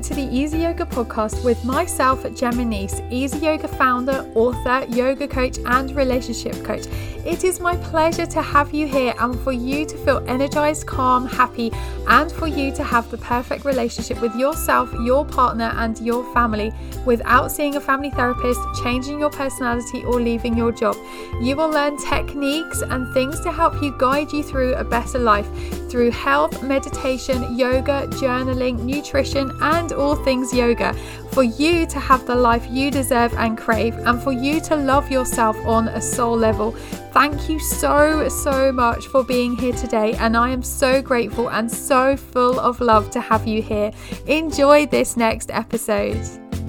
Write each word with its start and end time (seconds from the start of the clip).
to 0.00 0.14
the 0.14 0.22
Easy 0.22 0.58
Yoga 0.58 0.86
podcast 0.86 1.44
with 1.44 1.62
myself, 1.64 2.24
Gemma 2.34 2.64
Nice, 2.64 3.02
Easy 3.10 3.38
Yoga 3.38 3.68
founder, 3.68 4.26
author, 4.34 4.86
yoga 4.88 5.28
coach, 5.28 5.58
and 5.66 5.94
relationship 5.94 6.54
coach. 6.64 6.86
It 7.26 7.44
is 7.44 7.60
my 7.60 7.76
pleasure 7.76 8.24
to 8.26 8.42
have 8.42 8.72
you 8.72 8.86
here 8.86 9.14
and 9.18 9.38
for 9.40 9.52
you 9.52 9.84
to 9.84 9.96
feel 9.98 10.24
energized, 10.26 10.86
calm, 10.86 11.26
happy, 11.26 11.70
and 12.08 12.32
for 12.32 12.46
you 12.46 12.72
to 12.74 12.82
have 12.82 13.10
the 13.10 13.18
perfect 13.18 13.64
relationship 13.64 14.20
with 14.20 14.34
yourself, 14.34 14.90
your 15.04 15.24
partner, 15.24 15.72
and 15.76 15.98
your 16.00 16.24
family 16.32 16.72
without 17.04 17.52
seeing 17.52 17.76
a 17.76 17.80
family 17.80 18.10
therapist, 18.10 18.60
changing 18.82 19.20
your 19.20 19.30
personality, 19.30 20.04
or 20.04 20.20
leaving 20.20 20.56
your 20.56 20.72
job. 20.72 20.96
You 21.40 21.54
will 21.56 21.68
learn 21.68 21.96
techniques 21.96 22.82
and 22.82 23.12
things 23.12 23.40
to 23.40 23.52
help 23.52 23.82
you 23.82 23.94
guide 23.98 24.32
you 24.32 24.42
through 24.42 24.74
a 24.74 24.84
better 24.84 25.18
life 25.18 25.48
through 25.92 26.10
health, 26.10 26.62
meditation, 26.62 27.54
yoga, 27.54 28.06
journaling, 28.12 28.78
nutrition, 28.80 29.52
and 29.60 29.81
all 29.90 30.14
things 30.14 30.52
yoga 30.52 30.92
for 31.32 31.42
you 31.42 31.86
to 31.86 31.98
have 31.98 32.26
the 32.26 32.34
life 32.36 32.66
you 32.70 32.90
deserve 32.90 33.32
and 33.34 33.56
crave, 33.56 33.94
and 33.96 34.22
for 34.22 34.32
you 34.32 34.60
to 34.60 34.76
love 34.76 35.10
yourself 35.10 35.56
on 35.64 35.88
a 35.88 36.00
soul 36.00 36.36
level. 36.36 36.72
Thank 37.12 37.48
you 37.48 37.58
so, 37.58 38.28
so 38.28 38.70
much 38.70 39.06
for 39.06 39.24
being 39.24 39.56
here 39.56 39.72
today, 39.72 40.12
and 40.14 40.36
I 40.36 40.50
am 40.50 40.62
so 40.62 41.00
grateful 41.00 41.48
and 41.48 41.72
so 41.72 42.16
full 42.16 42.60
of 42.60 42.80
love 42.82 43.10
to 43.12 43.20
have 43.20 43.46
you 43.46 43.62
here. 43.62 43.90
Enjoy 44.26 44.84
this 44.84 45.16
next 45.16 45.50
episode. 45.50 46.20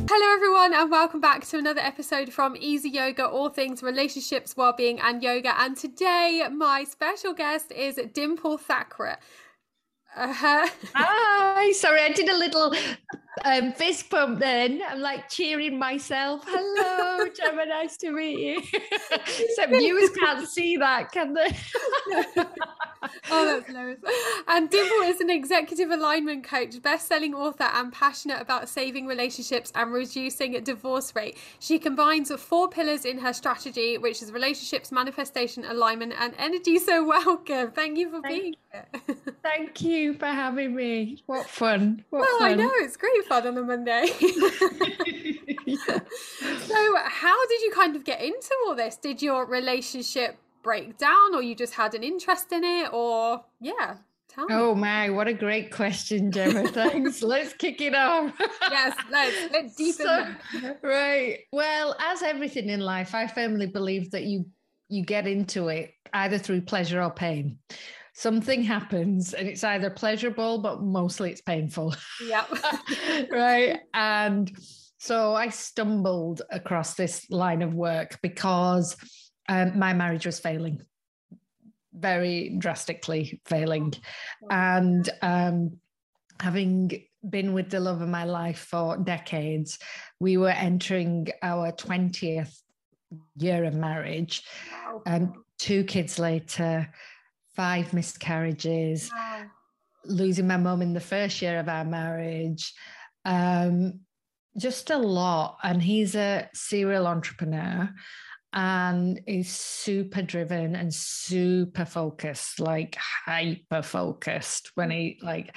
Hello, 0.10 0.34
everyone, 0.36 0.74
and 0.74 0.92
welcome 0.92 1.20
back 1.20 1.46
to 1.48 1.58
another 1.58 1.82
episode 1.82 2.32
from 2.32 2.56
Easy 2.60 2.90
Yoga, 2.90 3.26
all 3.26 3.50
things 3.50 3.82
relationships, 3.82 4.56
well-being, 4.56 5.00
and 5.00 5.24
yoga. 5.24 5.60
And 5.60 5.76
today, 5.76 6.46
my 6.52 6.84
special 6.84 7.34
guest 7.34 7.72
is 7.72 8.00
Dimple 8.14 8.58
Thakrar. 8.58 9.18
Uh-huh. 10.16 10.70
Hi, 10.94 11.72
sorry, 11.72 12.02
I 12.02 12.10
did 12.10 12.30
a 12.30 12.38
little 12.38 12.74
um, 13.46 13.74
fist 13.74 14.10
pump 14.10 14.40
then. 14.40 14.82
I'm 14.88 15.00
like 15.00 15.30
cheering 15.30 15.78
myself. 15.78 16.44
Hello, 16.46 17.28
Gemma, 17.30 17.66
nice 17.66 17.98
to 17.98 18.12
meet 18.12 18.40
you. 18.40 18.62
Some 19.56 19.72
viewers 19.72 20.10
can't 20.12 20.48
see 20.48 20.78
that, 20.78 21.12
can 21.12 21.34
they? 21.34 21.48
oh, 23.32 23.46
that's 23.46 23.68
hilarious. 23.68 24.00
And 24.48 24.70
Dimple 24.70 25.08
is 25.08 25.20
an 25.20 25.30
executive 25.30 25.90
alignment 25.90 26.44
coach, 26.44 26.82
best-selling 26.82 27.34
author, 27.34 27.70
and 27.74 27.92
passionate 27.92 28.42
about 28.42 28.70
saving 28.70 29.08
relationships 29.08 29.72
and 29.76 29.92
reducing 29.92 30.62
divorce 30.64 31.16
rate. 31.16 31.38
She 31.60 31.80
combines 31.80 32.32
four 32.32 32.70
pillars 32.70 33.06
in 33.06 33.20
her 33.20 33.34
strategy, 33.34 33.98
which 33.98 34.22
is 34.22 34.32
relationships, 34.32 34.92
manifestation, 34.92 35.66
alignment, 35.66 36.14
and 36.20 36.34
energy. 36.38 36.80
So 36.80 37.04
welcome. 37.04 37.72
Thank 37.72 37.98
you 37.98 38.10
for 38.10 38.22
thank, 38.22 38.42
being 38.42 38.56
here. 38.72 38.86
thank 39.44 39.82
you 39.82 40.14
for 40.14 40.28
having 40.28 40.76
me. 40.76 41.24
What 41.26 41.48
fun. 41.48 42.04
What 42.10 42.22
well, 42.22 42.40
fun. 42.40 42.52
I 42.52 42.56
know 42.56 42.72
it's 42.76 42.98
great 42.98 43.23
fun 43.28 43.48
on 43.48 43.58
a 43.58 43.62
Monday. 43.62 44.08
yeah. 45.66 46.00
So, 46.64 46.96
how 47.04 47.48
did 47.48 47.62
you 47.62 47.72
kind 47.72 47.96
of 47.96 48.04
get 48.04 48.22
into 48.22 48.50
all 48.66 48.76
this? 48.76 48.96
Did 48.96 49.22
your 49.22 49.46
relationship 49.46 50.38
break 50.64 50.98
down, 50.98 51.36
or 51.36 51.42
you 51.42 51.56
just 51.56 51.74
had 51.74 51.94
an 51.94 52.04
interest 52.04 52.52
in 52.52 52.64
it, 52.64 52.94
or 52.94 53.44
yeah? 53.60 53.98
Tell 54.30 54.46
me. 54.46 54.56
Oh 54.56 54.74
my, 54.74 55.10
what 55.10 55.28
a 55.28 55.34
great 55.34 55.72
question, 55.72 56.32
Gemma. 56.32 56.68
Thanks. 56.68 57.22
let's 57.22 57.54
kick 57.54 57.82
it 57.82 57.94
off. 57.94 58.34
yes, 58.72 58.96
let's 59.12 59.54
let's 59.54 59.76
deepen. 59.76 60.06
So, 60.06 60.76
right. 60.82 61.40
Well, 61.52 61.96
as 62.00 62.24
everything 62.24 62.70
in 62.70 62.80
life, 62.80 63.14
I 63.14 63.28
firmly 63.28 63.68
believe 63.68 64.12
that 64.12 64.24
you 64.24 64.46
you 64.90 65.04
get 65.04 65.28
into 65.28 65.68
it 65.68 65.94
either 66.14 66.38
through 66.38 66.62
pleasure 66.62 67.02
or 67.02 67.12
pain 67.12 67.58
something 68.14 68.62
happens 68.62 69.34
and 69.34 69.48
it's 69.48 69.64
either 69.64 69.90
pleasurable 69.90 70.60
but 70.60 70.82
mostly 70.82 71.32
it's 71.32 71.42
painful. 71.42 71.96
Yeah 72.26 72.46
right? 73.32 73.80
And 73.94 74.52
so 74.98 75.34
i 75.34 75.50
stumbled 75.50 76.42
across 76.50 76.94
this 76.94 77.30
line 77.30 77.62
of 77.62 77.74
work 77.74 78.20
because 78.22 78.96
um, 79.50 79.78
my 79.78 79.94
marriage 79.94 80.26
was 80.26 80.40
failing. 80.40 80.82
Very 81.94 82.56
drastically 82.58 83.42
failing. 83.46 83.94
And 84.50 85.10
um, 85.22 85.78
having 86.40 87.04
been 87.30 87.54
with 87.54 87.70
the 87.70 87.80
love 87.80 88.02
of 88.02 88.10
my 88.10 88.26
life 88.26 88.60
for 88.60 88.98
decades 88.98 89.80
we 90.20 90.38
were 90.38 90.50
entering 90.50 91.28
our 91.42 91.72
20th 91.74 92.62
year 93.36 93.66
of 93.66 93.74
marriage. 93.74 94.44
And 95.06 95.30
um, 95.30 95.44
two 95.60 95.84
kids 95.84 96.18
later 96.18 96.90
five 97.56 97.94
miscarriages 97.94 99.10
wow. 99.16 99.44
losing 100.06 100.48
my 100.48 100.58
mum 100.58 100.82
in 100.82 100.94
the 100.94 101.00
first 101.00 101.42
year 101.42 101.60
of 101.60 101.70
our 101.70 101.86
marriage 101.86 102.74
um, 103.26 104.00
just 104.58 104.90
a 104.90 104.98
lot 104.98 105.58
and 105.64 105.82
he's 105.82 106.16
a 106.16 106.50
serial 106.54 107.08
entrepreneur 107.08 107.90
and 108.54 109.20
is 109.26 109.50
super 109.50 110.22
driven 110.22 110.76
and 110.76 110.94
super 110.94 111.86
focused, 111.86 112.60
like 112.60 112.96
hyper 113.26 113.82
focused 113.82 114.72
when 114.76 114.92
he 114.92 115.18
like, 115.24 115.56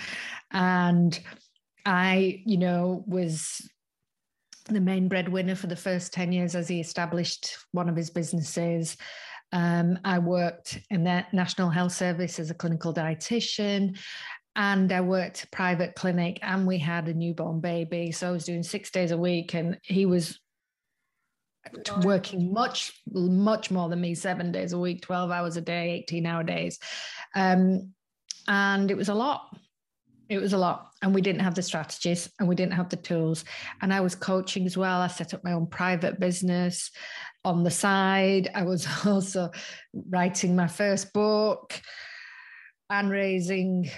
and 0.51 1.19
I, 1.85 2.43
you 2.47 2.57
know, 2.57 3.05
was 3.07 3.71
the 4.65 4.81
main 4.81 5.09
breadwinner 5.09 5.55
for 5.55 5.67
the 5.67 5.77
first 5.77 6.13
10 6.15 6.33
years 6.33 6.55
as 6.55 6.69
he 6.69 6.81
established 6.81 7.57
one 7.73 7.89
of 7.89 7.97
his 7.97 8.11
businesses. 8.11 8.97
Um, 9.53 9.99
I 10.05 10.19
worked 10.19 10.81
in 10.91 11.05
the 11.05 11.25
National 11.33 11.71
Health 11.71 11.93
Service 11.93 12.39
as 12.39 12.51
a 12.51 12.55
clinical 12.55 12.93
dietitian 12.93 13.97
and 14.57 14.91
I 14.91 15.03
worked 15.03 15.51
private 15.51 15.95
clinic 15.95 16.39
and 16.43 16.67
we 16.67 16.79
had 16.79 17.09
a 17.09 17.15
newborn 17.15 17.61
baby. 17.61 18.11
So 18.11 18.29
I 18.29 18.33
was 18.33 18.45
doing 18.45 18.63
six 18.63 18.91
days 18.91 19.11
a 19.11 19.19
week 19.19 19.55
and 19.55 19.79
he 19.83 20.07
was 20.07 20.41
working 22.03 22.53
much 22.53 22.93
much 23.13 23.71
more 23.71 23.89
than 23.89 24.01
me 24.01 24.15
seven 24.15 24.53
days 24.53 24.73
a 24.73 24.79
week 24.79 25.03
12 25.03 25.31
hours 25.31 25.57
a 25.57 25.61
day 25.61 25.93
18 26.05 26.27
hour 26.27 26.43
days. 26.43 26.79
Um, 27.35 27.93
and 28.49 28.91
it 28.91 28.97
was 28.97 29.09
a 29.09 29.15
lot. 29.15 29.55
It 30.29 30.39
was 30.39 30.55
a 30.55 30.59
lot. 30.59 30.91
And 31.03 31.15
we 31.15 31.21
didn't 31.21 31.43
have 31.43 31.55
the 31.55 31.63
strategies 31.63 32.31
and 32.39 32.49
we 32.49 32.55
didn't 32.55 32.73
have 32.75 32.89
the 32.89 32.97
tools. 32.97 33.45
And 33.83 33.93
i 33.93 34.01
was 34.01 34.15
coaching 34.15 34.67
as 34.67 34.77
well. 34.77 35.01
I 35.01 35.09
set 35.09 35.35
up 35.35 35.45
my 35.45 35.53
own 35.53 35.67
private 35.67 36.19
business 36.19 36.91
on 37.47 37.63
the 37.63 37.71
side 37.71 38.51
i 38.55 38.63
was 38.63 38.87
also 39.07 39.51
writing 40.11 40.55
my 40.55 40.67
first 40.67 41.13
book 41.13 41.81
and 42.91 43.11
raising 43.11 43.89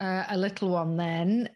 uh, 0.00 0.24
a 0.30 0.36
little 0.36 0.70
one 0.70 0.96
then 0.96 1.48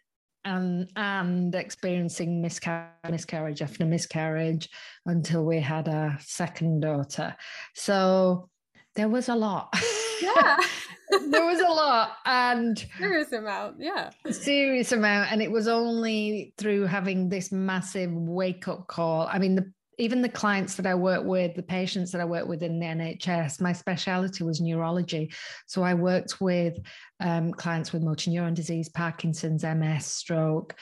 and 0.45 0.89
and 0.95 1.53
experiencing 1.55 2.41
miscarriage, 2.41 2.93
miscarriage 3.09 3.61
after 3.61 3.85
miscarriage 3.85 4.69
until 5.05 5.45
we 5.45 5.59
had 5.59 5.87
a 5.87 6.17
second 6.21 6.79
daughter. 6.79 7.35
So 7.75 8.49
there 8.95 9.09
was 9.09 9.27
a 9.29 9.35
lot. 9.35 9.73
Yeah. 10.21 10.57
there 11.29 11.45
was 11.45 11.59
a 11.61 11.69
lot 11.69 12.17
and 12.25 12.85
serious 12.97 13.31
amount 13.31 13.77
yeah 13.79 14.09
serious 14.29 14.91
amount 14.91 15.31
and 15.31 15.41
it 15.41 15.49
was 15.49 15.69
only 15.69 16.53
through 16.57 16.83
having 16.83 17.29
this 17.29 17.49
massive 17.49 18.11
wake 18.11 18.67
up 18.67 18.87
call 18.87 19.25
i 19.31 19.39
mean 19.39 19.55
the 19.55 19.71
even 19.97 20.21
the 20.21 20.29
clients 20.29 20.75
that 20.75 20.85
I 20.85 20.93
work 20.93 21.23
with, 21.23 21.55
the 21.55 21.63
patients 21.63 22.11
that 22.11 22.21
I 22.21 22.25
work 22.25 22.47
with 22.47 22.61
in 22.61 22.79
the 22.79 22.85
NHS, 22.85 23.59
my 23.59 23.73
speciality 23.73 24.43
was 24.43 24.61
neurology. 24.61 25.31
So 25.65 25.81
I 25.81 25.95
worked 25.95 26.39
with 26.39 26.77
um, 27.19 27.51
clients 27.51 27.91
with 27.91 28.03
motor 28.03 28.29
neuron 28.29 28.53
disease, 28.53 28.89
Parkinson's, 28.89 29.63
MS, 29.63 30.05
stroke. 30.05 30.75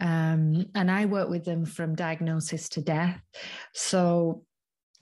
Um, 0.00 0.66
and 0.74 0.90
I 0.90 1.06
work 1.06 1.30
with 1.30 1.44
them 1.44 1.64
from 1.64 1.94
diagnosis 1.94 2.68
to 2.70 2.82
death. 2.82 3.20
So 3.72 4.44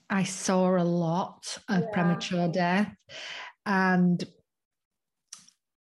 I 0.09 0.23
saw 0.23 0.77
a 0.77 0.83
lot 0.83 1.57
of 1.67 1.81
yeah. 1.81 1.89
premature 1.91 2.47
death. 2.47 2.95
And 3.65 4.23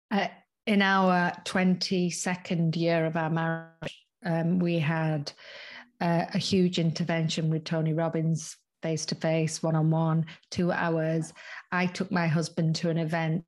uh, 0.10 0.28
in 0.66 0.82
our 0.82 1.34
22nd 1.44 2.78
year 2.78 3.06
of 3.06 3.18
our 3.18 3.30
marriage, 3.30 4.06
um, 4.26 4.60
we 4.60 4.80
had 4.80 5.34
uh, 6.04 6.26
a 6.34 6.38
huge 6.38 6.80
intervention 6.80 7.50
with 7.50 7.64
Tony 7.64 7.94
Robbins 7.94 8.58
face 8.82 9.06
to 9.06 9.16
face, 9.16 9.64
one 9.64 9.76
on 9.76 9.90
one, 9.90 10.26
two 10.52 10.70
hours. 10.72 11.34
I 11.72 11.86
took 11.86 12.12
my 12.12 12.28
husband 12.28 12.76
to 12.78 12.90
an 12.90 12.98
event 12.98 13.46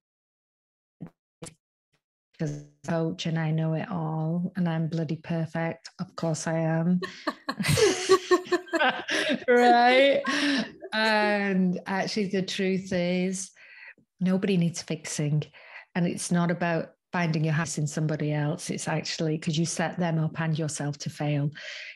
because 2.32 2.64
coach 2.88 3.26
and 3.26 3.38
I 3.38 3.52
know 3.52 3.74
it 3.74 3.92
all 3.92 4.54
and 4.56 4.70
I'm 4.70 4.88
bloody 4.88 5.18
perfect. 5.18 5.90
Of 6.00 6.16
course 6.16 6.48
I 6.48 6.60
am. 6.60 7.02
right. 9.50 10.22
And 10.94 11.82
actually, 11.88 12.28
the 12.28 12.42
truth 12.42 12.94
is, 12.94 13.52
nobody 14.22 14.56
needs 14.56 14.82
fixing. 14.82 15.44
And 15.94 16.08
it's 16.08 16.32
not 16.32 16.52
about 16.52 16.92
finding 17.12 17.44
your 17.44 17.54
happiness 17.54 17.78
in 17.78 17.88
somebody 17.88 18.34
else. 18.34 18.70
It's 18.70 18.88
actually 18.88 19.38
because 19.38 19.58
you 19.58 19.66
set 19.66 19.98
them 20.00 20.20
up 20.20 20.40
and 20.40 20.58
yourself 20.58 20.98
to 21.00 21.10
fail. 21.10 21.50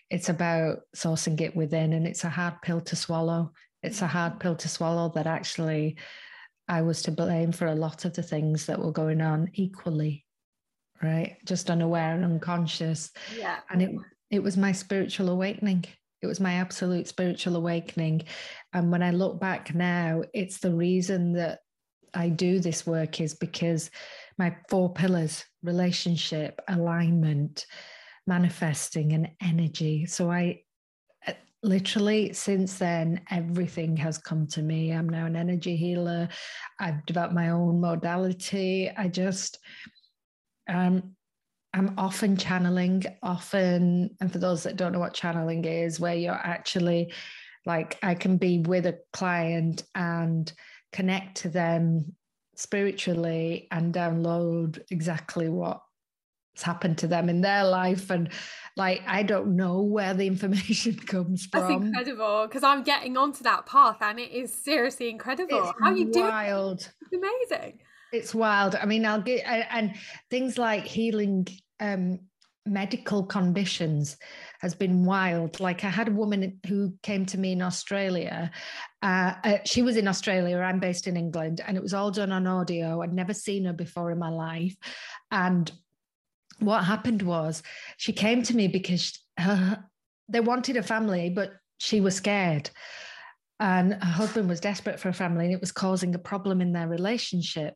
It's 0.09 0.29
about 0.29 0.79
sourcing 0.95 1.39
it 1.41 1.55
within, 1.55 1.93
and 1.93 2.07
it's 2.07 2.23
a 2.23 2.29
hard 2.29 2.61
pill 2.61 2.81
to 2.81 2.95
swallow. 2.95 3.51
It's 3.83 4.01
a 4.01 4.07
hard 4.07 4.33
mm-hmm. 4.33 4.41
pill 4.41 4.55
to 4.55 4.69
swallow 4.69 5.09
that 5.15 5.27
actually 5.27 5.97
I 6.67 6.81
was 6.81 7.01
to 7.03 7.11
blame 7.11 7.51
for 7.51 7.67
a 7.67 7.75
lot 7.75 8.05
of 8.05 8.13
the 8.13 8.23
things 8.23 8.65
that 8.67 8.79
were 8.79 8.91
going 8.91 9.21
on 9.21 9.49
equally 9.53 10.25
right? 11.01 11.37
Just 11.45 11.69
unaware 11.69 12.13
and 12.13 12.25
unconscious. 12.25 13.11
Yeah. 13.37 13.57
And 13.69 13.81
it 13.81 13.91
it 14.29 14.43
was 14.43 14.57
my 14.57 14.71
spiritual 14.71 15.29
awakening. 15.29 15.85
It 16.21 16.27
was 16.27 16.39
my 16.39 16.55
absolute 16.55 17.07
spiritual 17.07 17.55
awakening. 17.55 18.23
And 18.73 18.91
when 18.91 19.01
I 19.01 19.11
look 19.11 19.39
back 19.39 19.73
now, 19.73 20.23
it's 20.33 20.59
the 20.59 20.73
reason 20.73 21.33
that 21.33 21.59
I 22.13 22.29
do 22.29 22.59
this 22.59 22.85
work 22.85 23.21
is 23.21 23.33
because 23.35 23.89
my 24.37 24.55
four 24.69 24.93
pillars 24.93 25.45
relationship, 25.63 26.59
alignment, 26.67 27.65
manifesting, 28.29 29.11
and 29.11 29.29
energy. 29.41 30.05
So 30.05 30.31
I 30.31 30.61
uh, 31.27 31.33
literally 31.61 32.31
since 32.31 32.77
then 32.77 33.21
everything 33.29 33.97
has 33.97 34.17
come 34.17 34.47
to 34.47 34.61
me. 34.61 34.91
I'm 34.91 35.09
now 35.09 35.25
an 35.25 35.35
energy 35.35 35.75
healer. 35.75 36.29
I've 36.79 37.05
developed 37.05 37.33
my 37.33 37.49
own 37.49 37.81
modality. 37.81 38.89
I 38.95 39.09
just 39.09 39.59
um 40.69 41.15
i'm 41.73 41.93
often 41.97 42.37
channeling 42.37 43.03
often 43.21 44.09
and 44.21 44.31
for 44.31 44.39
those 44.39 44.63
that 44.63 44.75
don't 44.75 44.91
know 44.91 44.99
what 44.99 45.13
channeling 45.13 45.65
is 45.65 45.99
where 45.99 46.15
you're 46.15 46.33
actually 46.33 47.11
like 47.65 47.97
i 48.03 48.13
can 48.13 48.37
be 48.37 48.59
with 48.59 48.85
a 48.85 48.99
client 49.13 49.83
and 49.95 50.53
connect 50.91 51.37
to 51.37 51.49
them 51.49 52.15
spiritually 52.55 53.67
and 53.71 53.93
download 53.93 54.79
exactly 54.91 55.49
happened 56.63 56.97
to 56.97 57.07
them 57.07 57.29
in 57.29 57.41
their 57.41 57.63
life 57.63 58.09
and 58.09 58.29
like 58.75 59.01
i 59.07 59.23
don't 59.23 59.55
know 59.55 59.81
where 59.81 60.13
the 60.13 60.27
information 60.27 60.95
comes 61.07 61.45
from 61.45 61.61
that's 61.61 61.73
incredible 61.73 62.47
because 62.47 62.63
i'm 62.63 62.83
getting 62.83 63.17
onto 63.17 63.43
that 63.43 63.65
path 63.65 63.97
and 64.01 64.19
it 64.19 64.31
is 64.31 64.53
seriously 64.53 65.09
incredible 65.09 65.59
it's 65.59 65.73
how 65.81 65.91
you 65.91 66.11
do 66.11 66.21
wild 66.21 66.91
it's 67.01 67.13
amazing 67.13 67.79
it's 68.11 68.33
wild 68.33 68.75
i 68.75 68.85
mean 68.85 69.05
i'll 69.05 69.21
get 69.21 69.43
and 69.45 69.95
things 70.29 70.57
like 70.57 70.85
healing 70.85 71.47
um 71.79 72.19
medical 72.69 73.23
conditions 73.23 74.17
has 74.59 74.75
been 74.75 75.03
wild. 75.03 75.59
Like 75.59 75.83
I 75.83 75.89
had 75.89 76.07
a 76.07 76.11
woman 76.11 76.59
who 76.67 76.93
came 77.01 77.25
to 77.27 77.37
me 77.37 77.53
in 77.53 77.61
Australia. 77.61 78.51
Uh, 79.01 79.33
uh, 79.43 79.57
she 79.65 79.81
was 79.81 79.97
in 79.97 80.07
Australia. 80.07 80.59
I'm 80.59 80.79
based 80.79 81.07
in 81.07 81.17
England, 81.17 81.61
and 81.65 81.75
it 81.75 81.83
was 81.83 81.93
all 81.93 82.11
done 82.11 82.31
on 82.31 82.47
audio. 82.47 83.01
I'd 83.01 83.13
never 83.13 83.33
seen 83.33 83.65
her 83.65 83.73
before 83.73 84.11
in 84.11 84.19
my 84.19 84.29
life, 84.29 84.75
and 85.31 85.71
what 86.59 86.83
happened 86.83 87.21
was 87.21 87.63
she 87.97 88.13
came 88.13 88.43
to 88.43 88.55
me 88.55 88.67
because 88.67 89.19
her, 89.37 89.83
they 90.27 90.39
wanted 90.39 90.77
a 90.77 90.83
family, 90.83 91.29
but 91.29 91.53
she 91.77 92.01
was 92.01 92.15
scared. 92.15 92.69
And 93.59 93.93
her 93.93 93.99
husband 93.99 94.47
was 94.47 94.61
desperate 94.61 94.99
for 94.99 95.09
a 95.09 95.13
family, 95.13 95.45
and 95.45 95.53
it 95.53 95.59
was 95.59 95.71
causing 95.71 96.15
a 96.15 96.19
problem 96.19 96.61
in 96.61 96.71
their 96.71 96.87
relationship. 96.87 97.75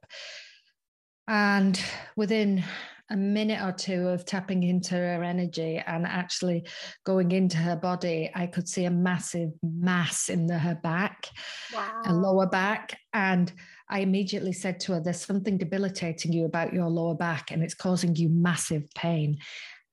And 1.28 1.80
within 2.16 2.64
a 3.10 3.18
minute 3.18 3.62
or 3.62 3.72
two 3.72 4.08
of 4.08 4.26
tapping 4.26 4.64
into 4.64 4.96
her 4.96 5.24
energy 5.24 5.82
and 5.86 6.06
actually 6.06 6.66
going 7.06 7.32
into 7.32 7.58
her 7.58 7.76
body, 7.76 8.32
I 8.34 8.48
could 8.48 8.68
see 8.68 8.86
a 8.86 8.92
massive 8.92 9.52
mass 9.62 10.30
in 10.30 10.48
the, 10.48 10.58
her 10.58 10.76
back, 10.76 11.30
wow. 11.74 12.02
a 12.06 12.14
lower 12.14 12.48
back. 12.48 12.98
And 13.14 13.52
I 13.94 14.00
immediately 14.00 14.54
said 14.54 14.80
to 14.82 14.94
her, 14.94 15.00
There's 15.00 15.24
something 15.24 15.60
debilitating 15.60 16.34
you 16.34 16.46
about 16.46 16.74
your 16.74 16.90
lower 16.90 17.14
back, 17.14 17.52
and 17.52 17.62
it's 17.62 17.76
causing 17.76 18.16
you 18.16 18.28
massive 18.28 18.92
pain. 18.96 19.38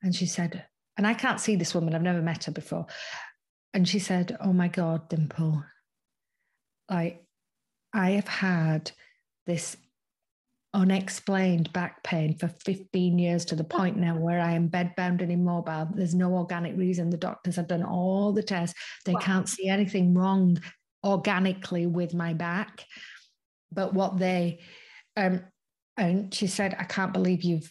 And 0.02 0.14
she 0.14 0.24
said, 0.24 0.64
And 0.96 1.06
I 1.06 1.12
can't 1.12 1.38
see 1.38 1.54
this 1.54 1.74
woman, 1.74 1.94
I've 1.94 2.00
never 2.00 2.22
met 2.22 2.44
her 2.44 2.52
before. 2.52 2.86
And 3.74 3.86
she 3.86 3.98
said, 3.98 4.38
Oh 4.40 4.54
my 4.54 4.68
God, 4.68 5.10
Dimple, 5.10 5.62
like 6.90 7.22
I 7.92 8.12
have 8.12 8.26
had 8.26 8.90
this 9.46 9.76
unexplained 10.72 11.70
back 11.74 12.02
pain 12.02 12.38
for 12.38 12.48
15 12.48 13.18
years 13.18 13.44
to 13.44 13.54
the 13.56 13.64
point 13.64 13.98
now 13.98 14.16
where 14.16 14.40
I 14.40 14.52
am 14.52 14.70
bedbound 14.70 15.20
and 15.20 15.30
immobile. 15.30 15.88
There's 15.92 16.14
no 16.14 16.32
organic 16.36 16.74
reason. 16.74 17.10
The 17.10 17.18
doctors 17.18 17.56
have 17.56 17.68
done 17.68 17.82
all 17.82 18.32
the 18.32 18.42
tests. 18.42 18.78
They 19.04 19.12
wow. 19.12 19.20
can't 19.20 19.48
see 19.48 19.68
anything 19.68 20.14
wrong 20.14 20.58
organically 21.04 21.84
with 21.84 22.14
my 22.14 22.32
back. 22.32 22.86
But 23.72 23.94
what 23.94 24.18
they, 24.18 24.60
um, 25.16 25.42
and 25.96 26.32
she 26.34 26.46
said, 26.46 26.76
I 26.78 26.84
can't 26.84 27.12
believe 27.12 27.42
you've 27.42 27.70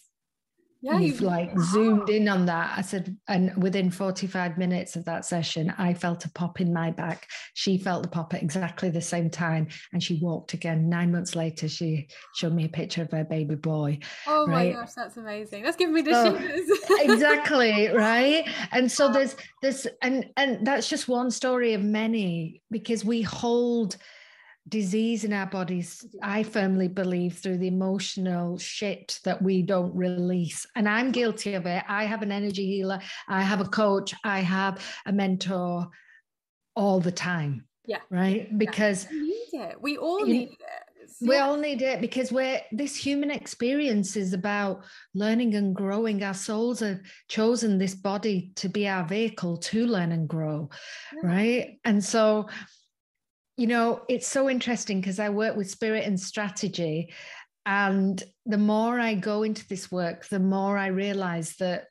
yeah, 0.82 0.98
you've 0.98 1.20
like 1.20 1.52
zoomed 1.60 2.10
in 2.10 2.30
on 2.30 2.46
that. 2.46 2.78
I 2.78 2.82
said, 2.82 3.18
and 3.28 3.52
within 3.62 3.92
45 3.92 4.58
minutes 4.58 4.96
of 4.96 5.04
that 5.06 5.26
session, 5.26 5.74
I 5.78 5.94
felt 5.94 6.24
a 6.24 6.32
pop 6.32 6.62
in 6.62 6.72
my 6.72 6.92
back. 6.92 7.28
She 7.54 7.78
felt 7.78 8.04
the 8.04 8.10
pop 8.10 8.34
at 8.34 8.42
exactly 8.42 8.90
the 8.90 9.02
same 9.02 9.30
time. 9.30 9.68
And 9.92 10.02
she 10.02 10.22
walked 10.22 10.54
again. 10.54 10.88
Nine 10.88 11.12
months 11.12 11.36
later, 11.36 11.68
she 11.68 12.08
showed 12.34 12.54
me 12.54 12.64
a 12.64 12.70
picture 12.70 13.02
of 13.02 13.12
her 13.12 13.26
baby 13.26 13.56
boy. 13.56 14.00
Oh 14.26 14.48
right? 14.48 14.74
my 14.74 14.82
gosh, 14.82 14.94
that's 14.94 15.18
amazing. 15.18 15.64
That's 15.64 15.76
giving 15.76 15.96
me 15.96 16.02
the 16.02 16.12
oh, 16.14 16.38
shivers. 16.38 16.70
exactly, 17.02 17.90
right? 17.90 18.48
And 18.72 18.90
so 18.90 19.12
there's 19.12 19.36
this, 19.62 19.86
and 20.02 20.28
and 20.38 20.66
that's 20.66 20.88
just 20.88 21.10
one 21.10 21.30
story 21.30 21.74
of 21.74 21.84
many 21.84 22.62
because 22.72 23.04
we 23.04 23.22
hold 23.22 23.98
disease 24.70 25.24
in 25.24 25.34
our 25.34 25.46
bodies, 25.46 26.06
I 26.22 26.44
firmly 26.44 26.88
believe, 26.88 27.38
through 27.38 27.58
the 27.58 27.68
emotional 27.68 28.58
shit 28.58 29.20
that 29.24 29.42
we 29.42 29.62
don't 29.62 29.96
release. 29.96 30.66
And 30.76 30.88
I'm 30.88 31.12
guilty 31.12 31.56
of 31.56 31.66
it. 31.66 31.84
I 31.88 32.06
have 32.06 32.22
an 32.22 32.32
energy 32.32 32.66
healer, 32.66 33.00
I 33.28 33.42
have 33.42 33.62
a 33.62 33.66
coach, 33.66 34.14
I 34.24 34.40
have 34.40 34.84
a 35.06 35.12
mentor 35.12 35.88
all 36.76 37.00
the 37.00 37.12
time. 37.12 37.66
Yeah. 37.86 38.00
Right. 38.10 38.56
Because 38.58 39.08
we 39.10 39.22
need 39.22 39.50
it. 39.54 39.82
We 39.82 39.98
all 39.98 40.26
need 40.26 40.50
it. 40.50 40.58
We 41.22 41.38
all 41.38 41.58
need 41.58 41.82
it 41.82 42.02
because 42.02 42.32
we're 42.32 42.62
this 42.72 42.96
human 42.96 43.32
experience 43.32 44.16
is 44.16 44.34
about 44.34 44.84
learning 45.16 45.56
and 45.56 45.76
growing. 45.76 46.24
Our 46.24 46.36
souls 46.36 46.82
have 46.82 47.02
chosen 47.28 47.78
this 47.78 47.96
body 47.96 48.52
to 48.56 48.70
be 48.70 48.88
our 48.88 49.06
vehicle 49.06 49.58
to 49.58 49.88
learn 49.88 50.12
and 50.12 50.30
grow. 50.30 50.70
Yeah. 51.16 51.30
Right. 51.30 51.80
And 51.84 52.04
so 52.04 52.48
you 53.60 53.68
know, 53.68 54.04
it's 54.08 54.28
so 54.28 54.50
interesting 54.50 55.02
because 55.02 55.20
I 55.20 55.28
work 55.28 55.58
with 55.58 55.70
spirit 55.70 56.06
and 56.06 56.18
strategy. 56.18 57.14
And 57.66 58.24
the 58.46 58.58
more 58.58 59.02
I 59.02 59.16
go 59.16 59.44
into 59.44 59.68
this 59.68 59.92
work, 59.92 60.26
the 60.30 60.40
more 60.40 60.78
I 60.78 60.88
realize 60.88 61.58
that 61.58 61.88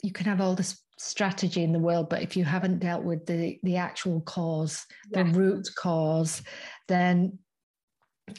you 0.00 0.12
can 0.12 0.26
have 0.26 0.40
all 0.40 0.54
this 0.54 0.80
strategy 0.96 1.64
in 1.64 1.72
the 1.72 1.80
world, 1.80 2.08
but 2.08 2.22
if 2.22 2.36
you 2.36 2.44
haven't 2.44 2.78
dealt 2.78 3.02
with 3.02 3.26
the, 3.26 3.58
the 3.64 3.78
actual 3.78 4.20
cause, 4.20 4.86
the 5.10 5.24
root 5.24 5.68
cause, 5.76 6.40
then 6.86 7.40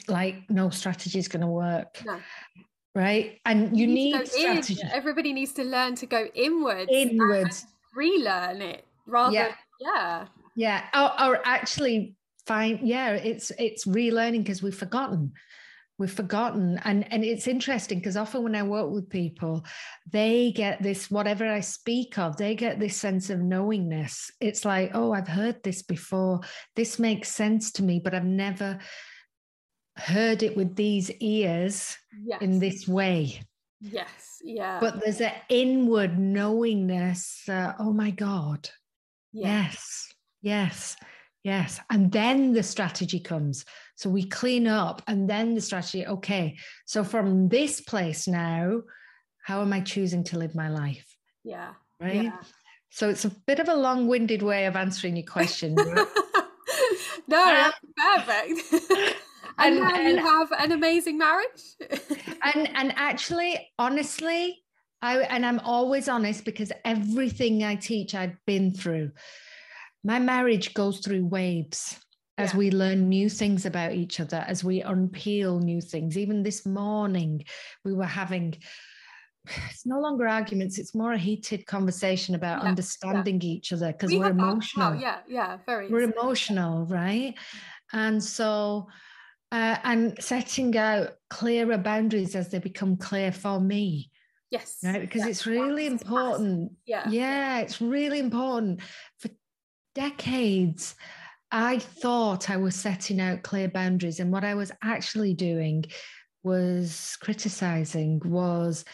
like 0.08 0.36
no 0.48 0.70
strategy 0.70 1.18
is 1.18 1.28
going 1.28 1.42
to 1.42 1.46
work. 1.46 2.02
No. 2.06 2.18
Right. 2.94 3.40
And 3.44 3.76
you, 3.76 3.86
you 3.86 3.94
need, 3.94 4.16
need 4.16 4.28
strategy. 4.28 4.78
In. 4.82 4.90
Everybody 4.90 5.34
needs 5.34 5.52
to 5.52 5.64
learn 5.64 5.96
to 5.96 6.06
go 6.06 6.28
inwards. 6.34 6.88
Inwards. 6.90 7.66
relearn 7.94 8.62
it 8.62 8.86
rather. 9.06 9.34
Yeah. 9.34 9.52
yeah 9.80 10.26
yeah. 10.56 10.84
Or, 10.94 11.28
or 11.28 11.40
actually 11.44 12.16
find 12.46 12.80
yeah 12.82 13.10
it's 13.10 13.50
it's 13.58 13.84
relearning 13.84 14.38
because 14.38 14.62
we've 14.62 14.76
forgotten. 14.76 15.32
We've 15.98 16.12
forgotten. 16.12 16.78
And 16.84 17.10
and 17.12 17.24
it's 17.24 17.46
interesting 17.46 17.98
because 17.98 18.16
often 18.16 18.42
when 18.42 18.54
i 18.54 18.62
work 18.62 18.90
with 18.90 19.08
people 19.08 19.64
they 20.10 20.52
get 20.52 20.82
this 20.82 21.10
whatever 21.10 21.46
i 21.46 21.60
speak 21.60 22.18
of 22.18 22.36
they 22.36 22.54
get 22.54 22.80
this 22.80 22.96
sense 22.96 23.30
of 23.30 23.40
knowingness. 23.40 24.30
It's 24.40 24.64
like 24.64 24.90
oh 24.94 25.12
i've 25.12 25.28
heard 25.28 25.62
this 25.62 25.82
before. 25.82 26.40
This 26.74 26.98
makes 26.98 27.30
sense 27.30 27.72
to 27.72 27.82
me 27.82 28.00
but 28.02 28.14
i've 28.14 28.24
never 28.24 28.78
heard 29.96 30.42
it 30.42 30.56
with 30.56 30.76
these 30.76 31.10
ears 31.20 31.96
yes. 32.24 32.42
in 32.42 32.58
this 32.58 32.86
way. 32.88 33.40
Yes. 33.80 34.38
Yeah. 34.42 34.78
But 34.80 35.00
there's 35.00 35.20
an 35.20 35.32
inward 35.48 36.18
knowingness 36.18 37.48
uh, 37.48 37.74
oh 37.78 37.92
my 37.92 38.10
god. 38.10 38.70
Yes 39.32 40.06
Yes. 40.46 40.96
Yes. 41.42 41.80
And 41.90 42.12
then 42.12 42.52
the 42.52 42.62
strategy 42.62 43.18
comes. 43.18 43.64
So 43.96 44.08
we 44.08 44.28
clean 44.28 44.68
up 44.68 45.02
and 45.08 45.28
then 45.28 45.54
the 45.54 45.60
strategy. 45.60 46.06
Okay. 46.06 46.56
So 46.84 47.02
from 47.02 47.48
this 47.48 47.80
place 47.80 48.28
now, 48.28 48.82
how 49.42 49.60
am 49.60 49.72
I 49.72 49.80
choosing 49.80 50.22
to 50.24 50.38
live 50.38 50.54
my 50.54 50.68
life? 50.68 51.16
Yeah. 51.42 51.72
Right. 52.00 52.24
Yeah. 52.24 52.38
So 52.90 53.08
it's 53.08 53.24
a 53.24 53.30
bit 53.30 53.58
of 53.58 53.68
a 53.68 53.74
long 53.74 54.06
winded 54.06 54.42
way 54.42 54.66
of 54.66 54.76
answering 54.76 55.16
your 55.16 55.26
question. 55.26 55.74
no, 55.74 55.84
um, 55.84 56.06
that's 57.26 57.80
perfect. 57.96 58.72
and, 59.58 59.78
and 59.78 59.96
and, 59.96 60.18
you 60.18 60.24
have 60.24 60.52
an 60.52 60.70
amazing 60.70 61.18
marriage. 61.18 61.62
and 62.44 62.68
and 62.72 62.92
actually, 62.96 63.68
honestly, 63.80 64.62
I 65.02 65.18
and 65.22 65.44
I'm 65.44 65.58
always 65.60 66.08
honest 66.08 66.44
because 66.44 66.70
everything 66.84 67.64
I 67.64 67.74
teach 67.74 68.14
I've 68.14 68.36
been 68.46 68.72
through 68.72 69.10
my 70.06 70.18
marriage 70.18 70.72
goes 70.72 71.00
through 71.00 71.26
waves 71.26 71.98
as 72.38 72.52
yeah. 72.52 72.58
we 72.58 72.70
learn 72.70 73.08
new 73.08 73.28
things 73.28 73.66
about 73.66 73.92
each 73.92 74.20
other, 74.20 74.44
as 74.46 74.62
we 74.62 74.82
unpeel 74.82 75.60
new 75.60 75.80
things. 75.80 76.16
Even 76.16 76.42
this 76.42 76.64
morning, 76.64 77.44
we 77.84 77.92
were 77.92 78.04
having 78.04 78.56
it's 79.70 79.86
no 79.86 80.00
longer 80.00 80.26
arguments 80.26 80.76
it's 80.76 80.92
more 80.92 81.12
a 81.12 81.18
heated 81.18 81.64
conversation 81.66 82.34
about 82.34 82.64
yeah, 82.64 82.68
understanding 82.68 83.40
yeah. 83.40 83.50
each 83.50 83.72
other 83.72 83.92
because 83.92 84.10
we 84.10 84.20
are 84.20 84.30
emotional 84.30 84.92
yeah 84.96 85.18
yeah 85.28 85.56
very 85.66 85.88
we're 85.88 86.00
emotional 86.00 86.84
right 86.86 87.32
and 87.92 88.20
so 88.20 88.88
uh, 89.52 89.76
and 89.84 90.16
setting 90.22 90.76
out 90.76 91.10
clearer 91.30 91.78
boundaries 91.78 92.34
as 92.34 92.48
they 92.50 92.58
become 92.58 92.96
clear 92.96 93.30
for 93.32 93.60
me. 93.60 94.10
Yes. 94.50 94.78
Right. 94.82 95.00
Because 95.00 95.26
it's 95.26 95.46
really 95.46 95.86
important. 95.86 96.72
Yeah. 96.84 97.08
Yeah. 97.08 97.58
It's 97.60 97.80
really 97.80 98.18
important. 98.18 98.80
For 99.18 99.28
decades, 99.96 100.94
I 101.50 101.78
thought 101.78 102.50
I 102.50 102.58
was 102.58 102.74
setting 102.76 103.20
out 103.20 103.42
clear 103.42 103.68
boundaries. 103.68 104.20
And 104.20 104.30
what 104.30 104.44
I 104.44 104.54
was 104.54 104.70
actually 104.82 105.32
doing 105.34 105.86
was 106.42 107.16
criticizing, 107.20 108.20
was 108.24 108.84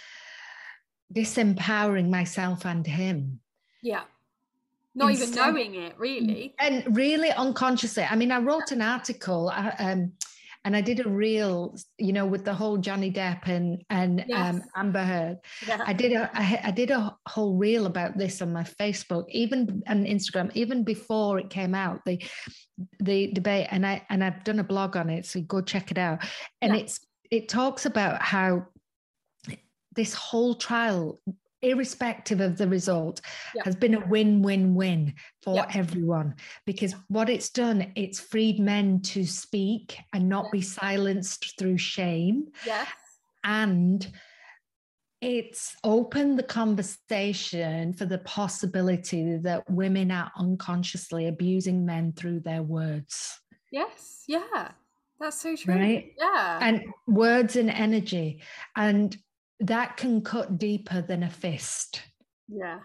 disempowering 1.13 2.09
myself 2.09 2.65
and 2.65 2.87
him. 2.87 3.41
Yeah. 3.83 4.03
Not 4.95 5.11
Instead, 5.11 5.29
even 5.29 5.55
knowing 5.55 5.75
it, 5.75 5.99
really. 5.99 6.55
And 6.59 6.97
really 6.97 7.31
unconsciously. 7.31 8.05
I 8.05 8.15
mean, 8.15 8.31
I 8.31 8.39
wrote 8.39 8.71
an 8.71 8.83
article. 8.83 9.49
Uh, 9.49 9.73
um, 9.79 10.13
and 10.64 10.76
I 10.76 10.81
did 10.81 11.04
a 11.04 11.09
reel, 11.09 11.76
you 11.99 12.12
know, 12.12 12.25
with 12.25 12.45
the 12.45 12.54
whole 12.54 12.76
Johnny 12.76 13.11
Depp 13.11 13.49
and 13.49 13.83
and 13.90 14.21
um, 14.21 14.26
yes. 14.28 14.54
um, 14.54 14.62
Amber 14.76 15.04
Heard. 15.04 15.38
Yeah. 15.66 15.83
I 15.85 15.92
did 15.92 16.12
a 16.12 16.31
I, 16.33 16.61
I 16.64 16.71
did 16.71 16.90
a 16.90 17.16
whole 17.26 17.57
reel 17.57 17.87
about 17.87 18.16
this 18.16 18.40
on 18.40 18.52
my 18.52 18.62
Facebook, 18.62 19.25
even 19.28 19.83
on 19.88 20.04
Instagram, 20.04 20.50
even 20.54 20.85
before 20.85 21.38
it 21.38 21.50
came 21.50 21.75
out. 21.75 22.00
The 22.07 22.23
the 23.00 23.33
debate, 23.33 23.69
and 23.71 23.85
I 23.85 24.07
and 24.09 24.23
I've 24.23 24.45
done 24.45 24.61
a 24.61 24.64
blog 24.64 24.97
on 24.97 25.11
it, 25.11 25.26
so 25.26 25.40
go 25.40 25.61
check 25.61 25.90
it 25.90 25.99
out. 25.99 26.25
And 26.61 26.75
yeah. 26.75 26.81
it's 26.81 27.00
it 27.31 27.49
talks 27.49 27.87
about 27.87 28.23
how 28.23 28.66
this 29.95 30.14
whole 30.14 30.54
trial 30.54 31.21
irrespective 31.62 32.40
of 32.40 32.59
the 32.59 32.69
result, 32.69 33.21
yeah. 33.54 33.62
has 33.64 33.76
been 33.76 33.95
a 33.95 34.07
win 34.07 34.42
win 34.42 34.75
win 34.75 35.14
for 35.42 35.54
yeah. 35.54 35.71
everyone. 35.75 36.35
Because 36.66 36.95
what 37.09 37.31
it's 37.31 37.50
done, 37.50 37.92
it's 37.97 38.21
freed 38.21 38.59
men 38.59 39.00
to 39.02 39.25
speak 39.25 39.97
and 40.12 40.28
not 40.28 40.47
yeah. 40.47 40.50
be 40.52 40.62
silenced 40.62 41.59
through 41.59 41.78
shame. 41.78 42.49
Yeah. 42.66 42.87
And 43.45 44.07
it's 45.21 45.76
opened 45.85 46.37
the 46.37 46.42
conversation 46.42 47.92
for 47.92 48.07
the 48.07 48.19
possibility 48.19 49.37
that 49.38 49.71
women 49.71 50.11
are 50.11 50.33
unconsciously 50.37 51.28
abusing 51.28 51.87
men 51.87 52.12
through 52.12 52.40
their 52.40 52.62
words. 52.62 53.40
Yes. 53.71 54.25
Yeah. 54.26 54.73
That's 55.21 55.40
so 55.40 55.54
true. 55.54 55.75
Right. 55.75 56.12
Yeah. 56.19 56.59
And 56.61 56.83
words 57.07 57.54
and 57.54 57.71
energy. 57.71 58.42
And 58.75 59.16
that 59.62 59.97
can 59.97 60.21
cut 60.21 60.59
deeper 60.59 61.00
than 61.00 61.23
a 61.23 61.31
fist. 61.31 62.02
Yeah. 62.49 62.81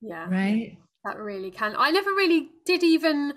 Yeah. 0.00 0.28
Right. 0.28 0.78
That 1.04 1.18
really 1.18 1.50
can. 1.50 1.74
I 1.76 1.90
never 1.90 2.10
really 2.10 2.50
did 2.64 2.82
even 2.82 3.34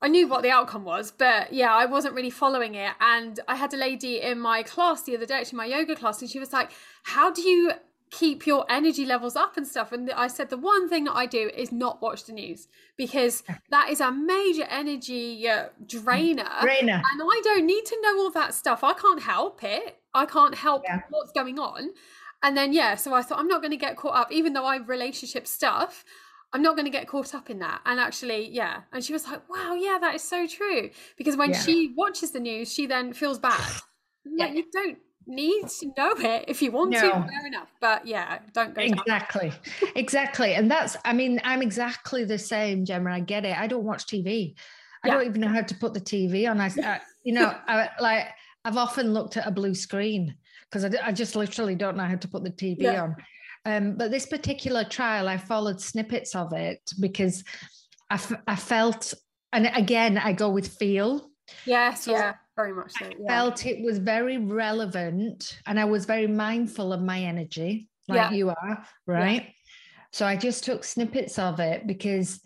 I 0.00 0.08
knew 0.08 0.28
what 0.28 0.42
the 0.42 0.50
outcome 0.50 0.84
was, 0.84 1.10
but 1.10 1.52
yeah, 1.52 1.74
I 1.74 1.86
wasn't 1.86 2.14
really 2.14 2.30
following 2.30 2.76
it. 2.76 2.92
And 3.00 3.40
I 3.48 3.56
had 3.56 3.74
a 3.74 3.76
lady 3.76 4.20
in 4.20 4.38
my 4.38 4.62
class 4.62 5.02
the 5.02 5.16
other 5.16 5.26
day, 5.26 5.40
actually 5.40 5.56
my 5.56 5.66
yoga 5.66 5.96
class, 5.96 6.20
and 6.20 6.30
she 6.30 6.38
was 6.38 6.52
like, 6.52 6.70
How 7.02 7.32
do 7.32 7.42
you 7.42 7.72
keep 8.10 8.46
your 8.46 8.64
energy 8.70 9.04
levels 9.04 9.34
up 9.34 9.56
and 9.56 9.66
stuff? 9.66 9.90
And 9.90 10.10
I 10.12 10.28
said, 10.28 10.50
The 10.50 10.56
one 10.56 10.88
thing 10.88 11.04
that 11.04 11.16
I 11.16 11.26
do 11.26 11.50
is 11.52 11.72
not 11.72 12.00
watch 12.00 12.24
the 12.24 12.32
news 12.32 12.68
because 12.96 13.42
that 13.70 13.90
is 13.90 14.00
a 14.00 14.12
major 14.12 14.64
energy 14.70 15.48
uh, 15.48 15.66
drainer. 15.84 16.48
Drainer. 16.62 17.02
And 17.12 17.22
I 17.22 17.40
don't 17.42 17.66
need 17.66 17.84
to 17.86 17.98
know 18.00 18.18
all 18.20 18.30
that 18.30 18.54
stuff. 18.54 18.84
I 18.84 18.92
can't 18.92 19.22
help 19.22 19.64
it. 19.64 19.98
I 20.18 20.26
can't 20.26 20.54
help 20.54 20.82
yeah. 20.84 21.00
what's 21.10 21.32
going 21.32 21.58
on. 21.58 21.90
And 22.42 22.56
then, 22.56 22.72
yeah, 22.72 22.94
so 22.94 23.14
I 23.14 23.22
thought 23.22 23.38
I'm 23.38 23.48
not 23.48 23.62
going 23.62 23.70
to 23.72 23.76
get 23.76 23.96
caught 23.96 24.14
up, 24.14 24.32
even 24.32 24.52
though 24.52 24.66
I 24.66 24.74
have 24.74 24.88
relationship 24.88 25.46
stuff. 25.46 26.04
I'm 26.52 26.62
not 26.62 26.76
going 26.76 26.86
to 26.86 26.90
get 26.90 27.06
caught 27.06 27.34
up 27.34 27.50
in 27.50 27.58
that. 27.58 27.80
And 27.84 28.00
actually, 28.00 28.48
yeah. 28.48 28.82
And 28.92 29.04
she 29.04 29.12
was 29.12 29.26
like, 29.26 29.48
wow, 29.48 29.74
yeah, 29.74 29.98
that 30.00 30.14
is 30.14 30.22
so 30.22 30.46
true. 30.46 30.90
Because 31.16 31.36
when 31.36 31.50
yeah. 31.50 31.60
she 31.60 31.92
watches 31.96 32.30
the 32.30 32.40
news, 32.40 32.72
she 32.72 32.86
then 32.86 33.12
feels 33.12 33.38
bad. 33.38 33.80
yeah, 34.24 34.46
you 34.46 34.64
don't 34.72 34.98
need 35.28 35.68
to 35.68 35.86
know 35.96 36.12
it 36.16 36.46
if 36.48 36.62
you 36.62 36.72
want 36.72 36.90
no. 36.90 37.00
to 37.00 37.10
fair 37.10 37.46
enough 37.46 37.68
but 37.82 38.06
yeah 38.06 38.38
don't 38.54 38.74
go 38.74 38.80
exactly 38.80 39.52
exactly 39.94 40.54
and 40.54 40.70
that's 40.70 40.96
i 41.04 41.12
mean 41.12 41.38
i'm 41.44 41.60
exactly 41.60 42.24
the 42.24 42.38
same 42.38 42.82
gemma 42.82 43.12
i 43.12 43.20
get 43.20 43.44
it 43.44 43.54
i 43.58 43.66
don't 43.66 43.84
watch 43.84 44.06
tv 44.06 44.54
i 45.04 45.08
yeah. 45.08 45.14
don't 45.14 45.26
even 45.26 45.42
know 45.42 45.48
how 45.48 45.60
to 45.60 45.74
put 45.74 45.92
the 45.92 46.00
tv 46.00 46.50
on 46.50 46.58
i, 46.62 46.70
I 46.82 46.94
uh, 46.94 46.98
you 47.24 47.34
know 47.34 47.54
I, 47.68 47.90
like 48.00 48.28
I've 48.68 48.76
often 48.76 49.14
looked 49.14 49.38
at 49.38 49.46
a 49.46 49.50
blue 49.50 49.74
screen 49.74 50.34
because 50.70 50.84
I, 50.84 50.90
I, 51.02 51.10
just 51.10 51.34
literally 51.34 51.74
don't 51.74 51.96
know 51.96 52.04
how 52.04 52.16
to 52.16 52.28
put 52.28 52.44
the 52.44 52.50
TV 52.50 52.82
yeah. 52.82 53.02
on. 53.02 53.16
Um, 53.64 53.94
but 53.96 54.10
this 54.10 54.26
particular 54.26 54.84
trial, 54.84 55.26
I 55.26 55.38
followed 55.38 55.80
snippets 55.80 56.34
of 56.34 56.52
it 56.52 56.78
because 57.00 57.44
I, 58.10 58.14
f- 58.16 58.42
I 58.46 58.56
felt, 58.56 59.14
and 59.54 59.70
again, 59.74 60.18
I 60.18 60.34
go 60.34 60.50
with 60.50 60.68
feel. 60.68 61.30
Yes, 61.64 62.04
so 62.04 62.12
yeah, 62.12 62.34
very 62.56 62.74
much 62.74 62.92
so. 62.92 63.06
Yeah. 63.06 63.24
I 63.24 63.28
felt 63.28 63.64
it 63.64 63.82
was 63.82 63.96
very 63.96 64.36
relevant 64.36 65.58
and 65.66 65.80
I 65.80 65.86
was 65.86 66.04
very 66.04 66.26
mindful 66.26 66.92
of 66.92 67.00
my 67.00 67.20
energy, 67.20 67.88
like 68.06 68.18
yeah. 68.18 68.30
you 68.32 68.50
are, 68.50 68.84
right? 69.06 69.44
Yeah. 69.44 69.50
So 70.12 70.26
I 70.26 70.36
just 70.36 70.64
took 70.64 70.84
snippets 70.84 71.38
of 71.38 71.58
it 71.58 71.86
because 71.86 72.38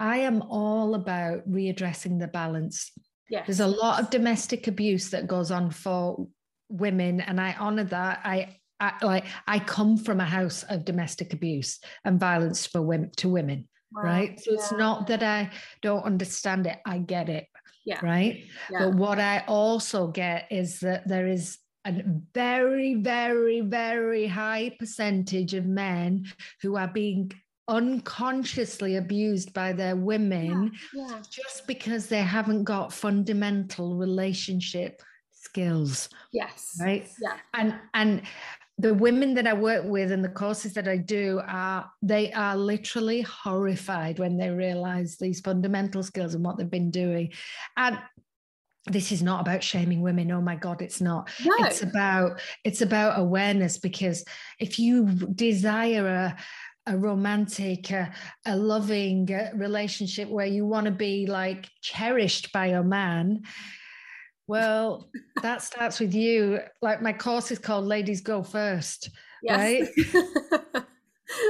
I 0.00 0.20
am 0.20 0.40
all 0.40 0.94
about 0.94 1.46
readdressing 1.46 2.20
the 2.20 2.28
balance 2.28 2.90
Yes. 3.32 3.46
There's 3.46 3.60
a 3.60 3.66
lot 3.66 3.98
of 3.98 4.10
domestic 4.10 4.68
abuse 4.68 5.08
that 5.10 5.26
goes 5.26 5.50
on 5.50 5.70
for 5.70 6.28
women, 6.68 7.22
and 7.22 7.40
I 7.40 7.56
honor 7.58 7.84
that. 7.84 8.20
I, 8.24 8.58
I 8.78 8.92
like 9.00 9.24
I 9.46 9.58
come 9.58 9.96
from 9.96 10.20
a 10.20 10.26
house 10.26 10.64
of 10.64 10.84
domestic 10.84 11.32
abuse 11.32 11.80
and 12.04 12.20
violence 12.20 12.66
for 12.66 12.82
women 12.82 13.10
to 13.16 13.30
women, 13.30 13.70
wow. 13.90 14.02
right? 14.02 14.38
So 14.38 14.50
yeah. 14.50 14.58
it's 14.58 14.72
not 14.72 15.06
that 15.06 15.22
I 15.22 15.50
don't 15.80 16.04
understand 16.04 16.66
it; 16.66 16.78
I 16.84 16.98
get 16.98 17.30
it, 17.30 17.46
yeah. 17.86 18.00
right? 18.02 18.44
Yeah. 18.70 18.80
But 18.80 18.96
what 18.96 19.18
I 19.18 19.44
also 19.48 20.08
get 20.08 20.48
is 20.50 20.80
that 20.80 21.08
there 21.08 21.26
is 21.26 21.56
a 21.86 22.02
very, 22.34 22.96
very, 22.96 23.62
very 23.62 24.26
high 24.26 24.76
percentage 24.78 25.54
of 25.54 25.64
men 25.64 26.26
who 26.60 26.76
are 26.76 26.88
being 26.88 27.32
unconsciously 27.72 28.96
abused 28.96 29.54
by 29.54 29.72
their 29.72 29.96
women 29.96 30.70
yeah, 30.94 31.06
yeah. 31.08 31.22
just 31.30 31.66
because 31.66 32.06
they 32.06 32.20
haven't 32.20 32.64
got 32.64 32.92
fundamental 32.92 33.96
relationship 33.96 35.00
skills 35.32 36.10
yes 36.32 36.76
right 36.80 37.08
yeah 37.20 37.38
and 37.54 37.74
and 37.94 38.22
the 38.78 38.92
women 38.92 39.34
that 39.34 39.46
I 39.46 39.52
work 39.52 39.84
with 39.84 40.10
and 40.10 40.24
the 40.24 40.28
courses 40.28 40.74
that 40.74 40.88
I 40.88 40.96
do 40.96 41.40
are 41.46 41.90
they 42.02 42.32
are 42.32 42.56
literally 42.56 43.20
horrified 43.20 44.18
when 44.18 44.36
they 44.36 44.50
realize 44.50 45.16
these 45.16 45.40
fundamental 45.40 46.02
skills 46.02 46.34
and 46.34 46.44
what 46.44 46.56
they've 46.56 46.68
been 46.68 46.90
doing. 46.90 47.32
And 47.76 47.98
this 48.86 49.12
is 49.12 49.22
not 49.22 49.42
about 49.42 49.62
shaming 49.62 50.00
women. 50.00 50.32
Oh 50.32 50.40
my 50.40 50.56
God, 50.56 50.82
it's 50.82 51.00
not. 51.00 51.30
No. 51.44 51.54
It's 51.60 51.82
about 51.82 52.40
it's 52.64 52.80
about 52.80 53.20
awareness 53.20 53.78
because 53.78 54.24
if 54.58 54.78
you 54.78 55.06
desire 55.06 56.06
a 56.06 56.36
a 56.86 56.96
romantic, 56.96 57.90
a, 57.90 58.12
a 58.46 58.56
loving 58.56 59.26
relationship 59.54 60.28
where 60.28 60.46
you 60.46 60.66
want 60.66 60.86
to 60.86 60.92
be 60.92 61.26
like 61.26 61.68
cherished 61.80 62.52
by 62.52 62.66
your 62.70 62.82
man, 62.82 63.42
well, 64.46 65.08
that 65.42 65.62
starts 65.62 66.00
with 66.00 66.14
you. 66.14 66.60
Like 66.80 67.00
my 67.00 67.12
course 67.12 67.50
is 67.50 67.58
called 67.58 67.86
Ladies 67.86 68.20
Go 68.20 68.42
First, 68.42 69.10
yes. 69.42 69.56
right? 69.56 69.88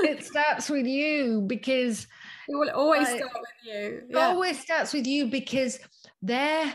it 0.05 0.25
starts 0.25 0.69
with 0.69 0.87
you 0.87 1.43
because 1.47 2.07
it 2.49 2.57
will 2.57 2.71
always 2.71 3.09
like, 3.09 3.19
start 3.19 3.33
with 3.33 3.75
you. 3.75 4.03
Yeah. 4.11 4.29
Always 4.29 4.61
starts 4.61 4.93
with 4.93 5.07
you 5.07 5.27
because 5.27 5.79
their 6.21 6.75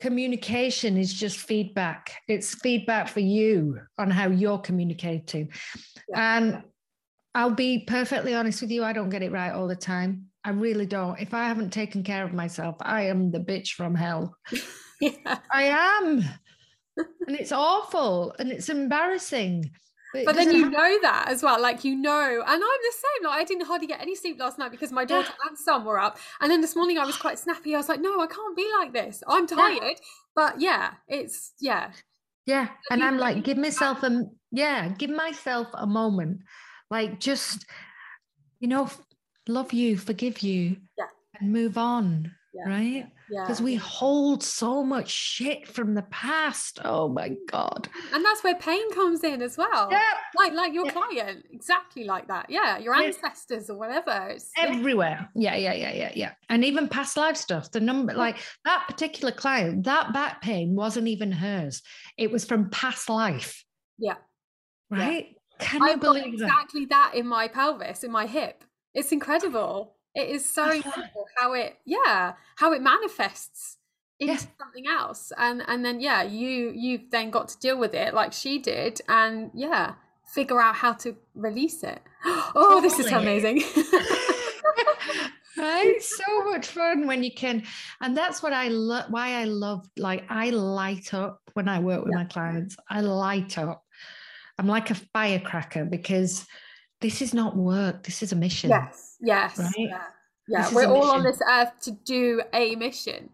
communication 0.00 0.96
is 0.96 1.14
just 1.14 1.38
feedback. 1.38 2.12
It's 2.26 2.56
feedback 2.56 3.08
for 3.08 3.20
you 3.20 3.80
on 3.98 4.10
how 4.10 4.28
you're 4.28 4.58
communicating. 4.58 5.50
Yeah. 6.08 6.36
And 6.36 6.62
I'll 7.34 7.50
be 7.50 7.84
perfectly 7.86 8.34
honest 8.34 8.60
with 8.60 8.70
you, 8.70 8.84
I 8.84 8.92
don't 8.92 9.08
get 9.08 9.22
it 9.22 9.32
right 9.32 9.52
all 9.52 9.66
the 9.66 9.76
time. 9.76 10.26
I 10.44 10.50
really 10.50 10.86
don't. 10.86 11.18
If 11.20 11.34
I 11.34 11.44
haven't 11.44 11.72
taken 11.72 12.02
care 12.02 12.24
of 12.24 12.32
myself, 12.32 12.76
I 12.80 13.02
am 13.02 13.30
the 13.30 13.38
bitch 13.38 13.70
from 13.70 13.94
hell. 13.94 14.36
yeah. 15.00 15.38
I 15.52 15.64
am. 15.64 16.24
and 16.96 17.36
it's 17.36 17.52
awful 17.52 18.34
and 18.38 18.50
it's 18.50 18.68
embarrassing. 18.68 19.70
But, 20.12 20.26
but 20.26 20.34
then 20.34 20.50
you 20.54 20.64
have- 20.64 20.72
know 20.72 20.98
that 21.02 21.28
as 21.28 21.42
well. 21.42 21.60
Like, 21.60 21.84
you 21.84 21.96
know, 21.96 22.42
and 22.46 22.46
I'm 22.46 22.58
the 22.60 22.92
same. 22.92 23.30
Like, 23.30 23.40
I 23.40 23.44
didn't 23.44 23.64
hardly 23.66 23.86
get 23.86 24.02
any 24.02 24.14
sleep 24.14 24.38
last 24.38 24.58
night 24.58 24.70
because 24.70 24.92
my 24.92 25.06
daughter 25.06 25.32
and 25.48 25.56
son 25.56 25.84
were 25.86 25.98
up. 25.98 26.18
And 26.40 26.50
then 26.50 26.60
this 26.60 26.76
morning 26.76 26.98
I 26.98 27.06
was 27.06 27.16
quite 27.16 27.38
snappy. 27.38 27.74
I 27.74 27.78
was 27.78 27.88
like, 27.88 28.00
no, 28.00 28.20
I 28.20 28.26
can't 28.26 28.56
be 28.56 28.68
like 28.78 28.92
this. 28.92 29.22
I'm 29.26 29.46
tired. 29.46 29.80
Yeah. 29.82 29.94
But 30.34 30.60
yeah, 30.60 30.90
it's, 31.08 31.52
yeah. 31.60 31.92
Yeah. 32.44 32.68
And 32.90 33.02
I'm 33.02 33.16
like, 33.16 33.42
give 33.44 33.56
myself 33.56 34.02
a, 34.02 34.24
yeah, 34.50 34.88
give 34.88 35.10
myself 35.10 35.68
a 35.72 35.86
moment 35.86 36.40
like 36.92 37.18
just, 37.18 37.64
you 38.60 38.68
know, 38.68 38.88
love 39.48 39.72
you, 39.72 39.96
forgive 39.96 40.42
you, 40.42 40.76
yeah. 40.98 41.06
and 41.40 41.50
move 41.50 41.78
on. 41.78 42.30
Yeah. 42.54 42.68
Right. 42.68 43.06
because 43.30 43.60
yeah. 43.60 43.64
we 43.64 43.76
hold 43.76 44.42
so 44.42 44.84
much 44.84 45.08
shit 45.08 45.66
from 45.66 45.94
the 45.94 46.02
past. 46.02 46.80
Oh 46.84 47.08
my 47.08 47.30
god! 47.48 47.88
And 48.12 48.22
that's 48.22 48.44
where 48.44 48.54
pain 48.56 48.92
comes 48.92 49.24
in 49.24 49.40
as 49.40 49.56
well. 49.56 49.88
Yeah, 49.90 50.02
like 50.36 50.52
like 50.52 50.74
your 50.74 50.90
client, 50.90 51.46
exactly 51.50 52.04
like 52.04 52.28
that. 52.28 52.50
Yeah, 52.50 52.76
your 52.76 52.94
ancestors 52.94 53.70
or 53.70 53.78
whatever. 53.78 54.28
It's 54.28 54.50
everywhere. 54.58 55.30
Yeah, 55.34 55.56
yeah, 55.56 55.72
yeah, 55.72 55.94
yeah, 55.94 56.12
yeah. 56.14 56.32
And 56.50 56.62
even 56.62 56.88
past 56.88 57.16
life 57.16 57.38
stuff. 57.38 57.70
The 57.70 57.80
number, 57.80 58.12
like 58.12 58.36
that 58.66 58.84
particular 58.86 59.32
client, 59.32 59.84
that 59.84 60.12
back 60.12 60.42
pain 60.42 60.74
wasn't 60.74 61.08
even 61.08 61.32
hers. 61.32 61.80
It 62.18 62.30
was 62.30 62.44
from 62.44 62.68
past 62.68 63.08
life. 63.08 63.64
Yeah. 63.98 64.16
Right. 64.90 65.36
Can 65.62 65.82
I've 65.82 65.90
you 65.92 65.96
believe 65.98 66.34
exactly 66.34 66.86
that? 66.86 67.12
in 67.14 67.26
my 67.26 67.48
pelvis, 67.48 68.04
in 68.04 68.10
my 68.10 68.26
hip? 68.26 68.64
It's 68.94 69.12
incredible. 69.12 69.94
It 70.14 70.28
is 70.28 70.48
so 70.48 70.70
incredible 70.70 71.26
how 71.36 71.54
it, 71.54 71.78
yeah, 71.84 72.34
how 72.56 72.72
it 72.72 72.82
manifests 72.82 73.78
into 74.20 74.34
yeah. 74.34 74.38
something 74.58 74.86
else, 74.86 75.32
and 75.38 75.62
and 75.66 75.84
then 75.84 76.00
yeah, 76.00 76.22
you 76.22 76.72
you've 76.74 77.10
then 77.10 77.30
got 77.30 77.48
to 77.48 77.58
deal 77.58 77.78
with 77.78 77.94
it 77.94 78.12
like 78.12 78.32
she 78.32 78.58
did, 78.58 79.00
and 79.08 79.50
yeah, 79.54 79.94
figure 80.34 80.60
out 80.60 80.74
how 80.74 80.92
to 80.94 81.16
release 81.34 81.82
it. 81.82 82.00
Oh, 82.54 82.80
totally. 82.80 82.82
this 82.82 82.98
is 82.98 83.12
amazing. 83.12 83.62
right 85.58 86.02
so 86.02 86.50
much 86.50 86.66
fun 86.68 87.06
when 87.06 87.22
you 87.22 87.32
can 87.32 87.62
and 88.00 88.16
that's 88.16 88.42
what 88.42 88.52
i 88.52 88.68
love 88.68 89.04
why 89.10 89.40
i 89.40 89.44
love 89.44 89.86
like 89.96 90.24
i 90.28 90.50
light 90.50 91.12
up 91.12 91.40
when 91.54 91.68
i 91.68 91.78
work 91.78 92.02
with 92.04 92.12
yeah. 92.12 92.22
my 92.22 92.24
clients 92.24 92.76
i 92.88 93.00
light 93.00 93.58
up 93.58 93.84
i'm 94.58 94.66
like 94.66 94.90
a 94.90 94.94
firecracker 94.94 95.84
because 95.84 96.46
this 97.00 97.20
is 97.20 97.34
not 97.34 97.56
work. 97.56 98.04
This 98.04 98.22
is 98.22 98.30
a 98.30 98.36
mission. 98.36 98.70
Yes 98.70 99.16
yes 99.20 99.58
right? 99.58 99.72
yeah, 99.76 100.02
yeah. 100.48 100.68
we're 100.72 100.86
all 100.86 101.10
on 101.10 101.24
this 101.24 101.40
earth 101.48 101.72
to 101.82 101.90
do 102.04 102.42
a 102.52 102.76
mission. 102.76 103.28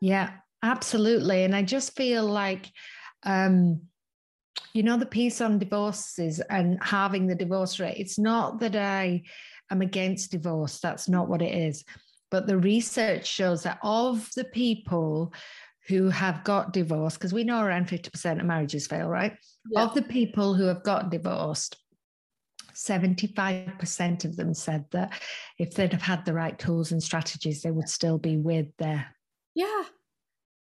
Yeah 0.00 0.30
absolutely. 0.62 1.44
And 1.44 1.54
i 1.54 1.62
just 1.62 1.96
feel 1.96 2.24
like 2.24 2.70
um 3.24 3.80
you 4.72 4.82
know 4.82 4.96
the 4.96 5.06
piece 5.06 5.40
on 5.40 5.58
divorces 5.58 6.40
and 6.50 6.78
halving 6.82 7.26
the 7.26 7.34
divorce 7.34 7.80
rate 7.80 7.96
it's 7.98 8.18
not 8.18 8.60
that 8.60 8.76
i 8.76 9.22
am 9.70 9.82
against 9.82 10.30
divorce. 10.30 10.80
That's 10.80 11.08
not 11.08 11.28
what 11.28 11.42
it 11.42 11.54
is. 11.54 11.84
But 12.30 12.46
the 12.46 12.58
research 12.58 13.26
shows 13.26 13.62
that 13.62 13.78
of 13.82 14.28
the 14.34 14.44
people 14.44 15.32
who 15.88 16.08
have 16.08 16.42
got 16.44 16.72
divorced 16.72 17.18
because 17.18 17.32
we 17.32 17.44
know 17.44 17.62
around 17.62 17.88
50% 17.88 18.40
of 18.40 18.46
marriages 18.46 18.86
fail 18.86 19.08
right 19.08 19.36
yeah. 19.70 19.84
of 19.84 19.94
the 19.94 20.02
people 20.02 20.54
who 20.54 20.64
have 20.64 20.82
got 20.82 21.10
divorced 21.10 21.76
75% 22.74 24.24
of 24.24 24.36
them 24.36 24.52
said 24.52 24.84
that 24.90 25.12
if 25.58 25.74
they'd 25.74 25.92
have 25.92 26.02
had 26.02 26.24
the 26.24 26.34
right 26.34 26.58
tools 26.58 26.92
and 26.92 27.02
strategies, 27.02 27.62
they 27.62 27.70
would 27.70 27.88
still 27.88 28.18
be 28.18 28.36
with 28.36 28.66
their 28.78 29.06
yeah, 29.54 29.84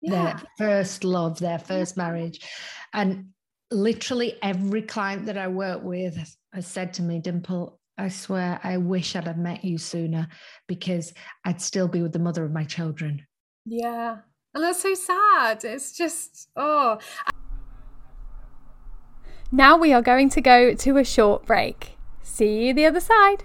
yeah. 0.02 0.12
their 0.12 0.42
first 0.58 1.04
love, 1.04 1.40
their 1.40 1.60
first 1.60 1.96
marriage. 1.96 2.42
And 2.94 3.30
literally 3.72 4.38
every 4.42 4.82
client 4.82 5.26
that 5.28 5.38
I 5.38 5.48
work 5.48 5.84
with 5.84 6.18
has 6.54 6.68
said 6.68 6.94
to 6.96 7.02
me, 7.02 7.20
Dimple, 7.20 7.80
I 7.98 8.10
swear 8.10 8.60
I 8.64 8.78
wish 8.78 9.16
I'd 9.16 9.28
have 9.28 9.38
met 9.38 9.64
you 9.64 9.78
sooner 9.78 10.28
because 10.68 11.14
I'd 11.46 11.62
still 11.62 11.88
be 11.88 12.02
with 12.02 12.12
the 12.12 12.20
mother 12.20 12.44
of 12.44 12.52
my 12.52 12.66
children. 12.66 13.26
Yeah. 13.66 14.18
And 14.54 14.64
that's 14.64 14.82
so 14.82 14.94
sad. 14.94 15.64
It's 15.64 15.92
just, 15.92 16.50
oh. 16.56 17.00
Now 19.52 19.78
we 19.78 19.94
are 19.94 20.02
going 20.02 20.30
to 20.30 20.42
go 20.42 20.74
to 20.74 20.98
a 20.98 21.04
short 21.04 21.46
break. 21.46 21.98
See 22.22 22.68
you 22.68 22.74
the 22.74 22.86
other 22.86 23.00
side. 23.00 23.44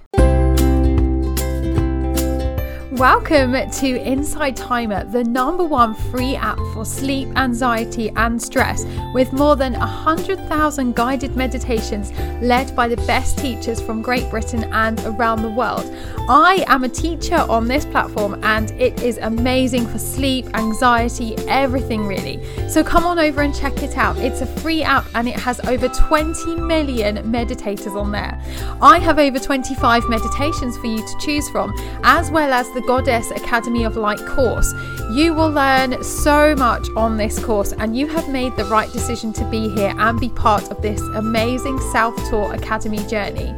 Welcome 2.98 3.52
to 3.52 4.00
Insight 4.00 4.56
Timer, 4.56 5.04
the 5.04 5.22
number 5.22 5.64
one 5.64 5.94
free 5.94 6.34
app 6.34 6.56
for 6.72 6.86
sleep, 6.86 7.28
anxiety, 7.36 8.08
and 8.16 8.40
stress, 8.40 8.86
with 9.12 9.34
more 9.34 9.54
than 9.54 9.74
100,000 9.74 10.96
guided 10.96 11.36
meditations 11.36 12.10
led 12.40 12.74
by 12.74 12.88
the 12.88 12.96
best 13.06 13.36
teachers 13.36 13.82
from 13.82 14.00
Great 14.00 14.30
Britain 14.30 14.64
and 14.72 14.98
around 15.00 15.42
the 15.42 15.50
world. 15.50 15.84
I 16.30 16.64
am 16.68 16.84
a 16.84 16.88
teacher 16.88 17.36
on 17.36 17.68
this 17.68 17.84
platform, 17.84 18.42
and 18.42 18.70
it 18.80 19.02
is 19.02 19.18
amazing 19.18 19.86
for 19.86 19.98
sleep, 19.98 20.46
anxiety, 20.54 21.36
everything 21.48 22.06
really. 22.06 22.40
So 22.70 22.82
come 22.82 23.04
on 23.04 23.18
over 23.18 23.42
and 23.42 23.54
check 23.54 23.82
it 23.82 23.98
out. 23.98 24.16
It's 24.16 24.40
a 24.40 24.46
free 24.46 24.82
app 24.82 25.04
and 25.14 25.28
it 25.28 25.36
has 25.36 25.60
over 25.68 25.88
20 25.88 26.56
million 26.56 27.18
meditators 27.30 27.94
on 27.94 28.10
there. 28.10 28.40
I 28.80 28.98
have 29.00 29.18
over 29.18 29.38
25 29.38 30.08
meditations 30.08 30.78
for 30.78 30.86
you 30.86 31.06
to 31.06 31.18
choose 31.20 31.48
from, 31.50 31.74
as 32.02 32.30
well 32.30 32.54
as 32.54 32.72
the 32.72 32.85
Goddess 32.86 33.30
Academy 33.32 33.84
of 33.84 33.96
Light 33.96 34.24
course. 34.26 34.72
You 35.10 35.34
will 35.34 35.50
learn 35.50 36.02
so 36.04 36.54
much 36.54 36.88
on 36.96 37.16
this 37.16 37.42
course, 37.44 37.72
and 37.72 37.96
you 37.96 38.06
have 38.06 38.28
made 38.28 38.54
the 38.56 38.64
right 38.66 38.90
decision 38.92 39.32
to 39.34 39.44
be 39.50 39.68
here 39.68 39.92
and 39.98 40.20
be 40.20 40.28
part 40.28 40.70
of 40.70 40.80
this 40.82 41.00
amazing 41.14 41.78
self 41.92 42.16
taught 42.30 42.54
academy 42.54 43.04
journey. 43.06 43.54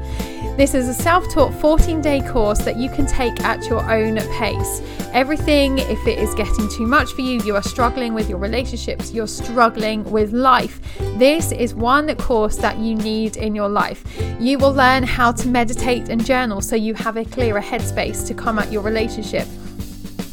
This 0.59 0.75
is 0.75 0.89
a 0.89 0.93
self 0.93 1.31
taught 1.31 1.55
14 1.55 2.01
day 2.01 2.21
course 2.21 2.59
that 2.65 2.77
you 2.77 2.91
can 2.91 3.07
take 3.07 3.45
at 3.45 3.65
your 3.69 3.81
own 3.89 4.17
pace. 4.41 4.83
Everything, 5.13 5.79
if 5.79 6.05
it 6.05 6.19
is 6.19 6.35
getting 6.35 6.69
too 6.69 6.85
much 6.85 7.13
for 7.13 7.21
you, 7.21 7.41
you 7.45 7.55
are 7.55 7.63
struggling 7.63 8.13
with 8.13 8.29
your 8.29 8.39
relationships, 8.39 9.13
you're 9.13 9.29
struggling 9.29 10.03
with 10.11 10.33
life, 10.33 10.81
this 11.17 11.53
is 11.53 11.77
one 11.77 12.13
course 12.17 12.57
that 12.57 12.77
you 12.77 12.97
need 12.97 13.37
in 13.37 13.55
your 13.55 13.69
life. 13.69 14.03
You 14.41 14.59
will 14.59 14.73
learn 14.73 15.05
how 15.05 15.31
to 15.31 15.47
meditate 15.47 16.09
and 16.09 16.27
journal 16.27 16.61
so 16.61 16.75
you 16.75 16.93
have 16.95 17.17
a 17.17 17.25
clearer 17.25 17.63
headspace 17.63 18.27
to 18.27 18.35
come 18.35 18.59
at 18.59 18.73
your 18.73 18.83
relationship. 18.83 19.47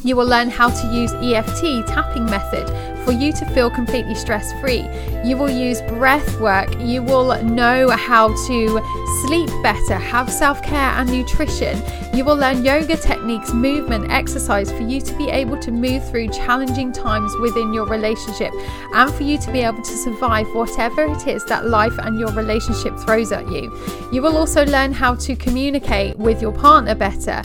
You 0.02 0.16
will 0.16 0.26
learn 0.26 0.50
how 0.50 0.70
to 0.70 0.92
use 0.92 1.12
EFT 1.12 1.86
tapping 1.86 2.26
method 2.26 2.95
for 3.06 3.12
you 3.12 3.32
to 3.32 3.46
feel 3.54 3.70
completely 3.70 4.16
stress 4.16 4.52
free. 4.60 4.84
You 5.24 5.36
will 5.36 5.48
use 5.48 5.80
breath 5.82 6.40
work. 6.40 6.68
You 6.80 7.04
will 7.04 7.40
know 7.44 7.88
how 7.90 8.28
to 8.48 8.82
sleep 9.22 9.48
better, 9.62 9.94
have 9.94 10.30
self 10.30 10.60
care 10.62 10.90
and 10.90 11.08
nutrition. 11.08 11.80
You 12.12 12.24
will 12.24 12.34
learn 12.36 12.64
yoga 12.64 12.96
techniques, 12.96 13.52
movement, 13.52 14.10
exercise 14.10 14.72
for 14.72 14.82
you 14.82 15.00
to 15.02 15.14
be 15.16 15.28
able 15.28 15.58
to 15.58 15.70
move 15.70 16.08
through 16.10 16.28
challenging 16.28 16.90
times 16.90 17.32
within 17.40 17.72
your 17.72 17.86
relationship 17.86 18.52
and 18.94 19.12
for 19.14 19.22
you 19.22 19.38
to 19.38 19.52
be 19.52 19.60
able 19.60 19.82
to 19.82 19.96
survive 19.96 20.46
whatever 20.54 21.04
it 21.04 21.26
is 21.28 21.44
that 21.44 21.66
life 21.66 21.96
and 21.98 22.18
your 22.18 22.32
relationship 22.32 22.98
throws 23.00 23.32
at 23.32 23.46
you. 23.48 23.70
You 24.12 24.22
will 24.22 24.36
also 24.36 24.64
learn 24.64 24.92
how 24.92 25.14
to 25.16 25.36
communicate 25.36 26.16
with 26.16 26.42
your 26.42 26.52
partner 26.52 26.94
better. 26.94 27.42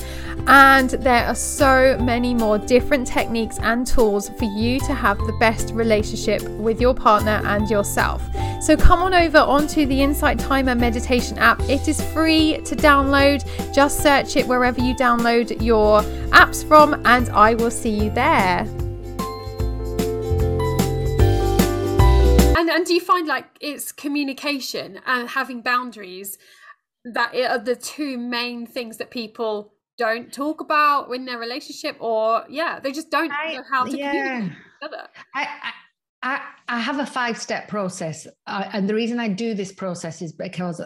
And 0.47 0.89
there 0.89 1.25
are 1.25 1.35
so 1.35 1.97
many 1.99 2.33
more 2.33 2.57
different 2.57 3.05
techniques 3.05 3.59
and 3.59 3.85
tools 3.85 4.29
for 4.29 4.45
you 4.45 4.79
to 4.79 4.93
have 4.93 5.17
the 5.19 5.33
best 5.33 5.50
best 5.51 5.73
relationship 5.73 6.41
with 6.51 6.79
your 6.79 6.93
partner 6.93 7.41
and 7.43 7.69
yourself. 7.69 8.23
So 8.61 8.77
come 8.77 9.01
on 9.01 9.13
over 9.13 9.39
onto 9.39 9.85
the 9.85 10.01
Insight 10.01 10.39
Timer 10.39 10.75
meditation 10.75 11.37
app. 11.37 11.59
It 11.63 11.89
is 11.89 12.01
free 12.13 12.61
to 12.63 12.73
download. 12.73 13.39
Just 13.73 13.99
search 14.01 14.37
it 14.37 14.47
wherever 14.47 14.79
you 14.79 14.95
download 14.95 15.61
your 15.61 16.03
apps 16.29 16.65
from, 16.65 17.05
and 17.05 17.27
I 17.31 17.55
will 17.55 17.69
see 17.69 17.89
you 17.89 18.09
there. 18.11 18.59
And, 22.57 22.69
and 22.69 22.85
do 22.85 22.93
you 22.93 23.01
find 23.01 23.27
like 23.27 23.47
it's 23.59 23.91
communication 23.91 25.01
and 25.05 25.27
having 25.27 25.61
boundaries 25.61 26.37
that 27.03 27.35
are 27.35 27.59
the 27.59 27.75
two 27.75 28.17
main 28.17 28.65
things 28.65 28.95
that 28.99 29.11
people 29.11 29.73
don't 29.97 30.31
talk 30.31 30.61
about 30.61 31.13
in 31.13 31.25
their 31.25 31.37
relationship 31.37 31.95
or 31.99 32.43
yeah 32.49 32.79
they 32.79 32.91
just 32.91 33.11
don't 33.11 33.31
I, 33.31 33.55
know 33.55 33.63
how 33.69 33.83
to 33.83 33.97
yeah. 33.97 34.11
communicate 34.11 34.57
I, 35.35 35.73
I, 36.23 36.41
I 36.67 36.79
have 36.79 36.99
a 36.99 37.05
five 37.05 37.37
step 37.37 37.67
process. 37.67 38.27
And 38.47 38.89
the 38.89 38.95
reason 38.95 39.19
I 39.19 39.27
do 39.27 39.53
this 39.53 39.71
process 39.71 40.21
is 40.21 40.31
because 40.31 40.81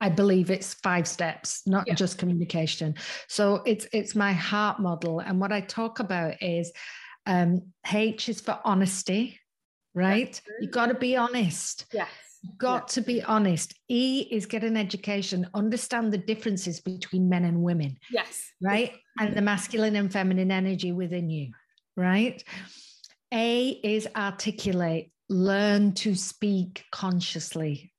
I 0.00 0.08
believe 0.08 0.50
it's 0.50 0.74
five 0.74 1.08
steps, 1.08 1.62
not 1.66 1.84
yeah. 1.86 1.94
just 1.94 2.18
communication. 2.18 2.94
So 3.28 3.62
it's 3.64 3.86
it's 3.92 4.14
my 4.14 4.32
heart 4.32 4.80
model. 4.80 5.20
And 5.20 5.40
what 5.40 5.52
I 5.52 5.60
talk 5.60 5.98
about 5.98 6.42
is 6.42 6.72
um, 7.26 7.62
H 7.90 8.28
is 8.28 8.40
for 8.40 8.60
honesty, 8.64 9.40
right? 9.94 10.38
You've 10.60 10.72
got 10.72 10.86
to 10.86 10.94
be 10.94 11.16
honest. 11.16 11.86
Yes. 11.92 12.08
You've 12.42 12.58
got 12.58 12.82
yeah. 12.82 12.86
to 12.94 13.00
be 13.00 13.22
honest. 13.22 13.74
E 13.88 14.28
is 14.30 14.44
get 14.44 14.64
an 14.64 14.76
education, 14.76 15.48
understand 15.54 16.12
the 16.12 16.18
differences 16.18 16.80
between 16.80 17.30
men 17.30 17.44
and 17.44 17.62
women. 17.62 17.96
Yes. 18.10 18.42
Right. 18.60 18.92
And 19.18 19.34
the 19.34 19.40
masculine 19.40 19.96
and 19.96 20.12
feminine 20.12 20.50
energy 20.50 20.92
within 20.92 21.30
you. 21.30 21.52
Right. 21.96 22.44
A 23.34 23.68
is 23.82 24.06
articulate, 24.14 25.10
learn 25.28 25.92
to 25.94 26.14
speak 26.14 26.84
consciously. 26.92 27.92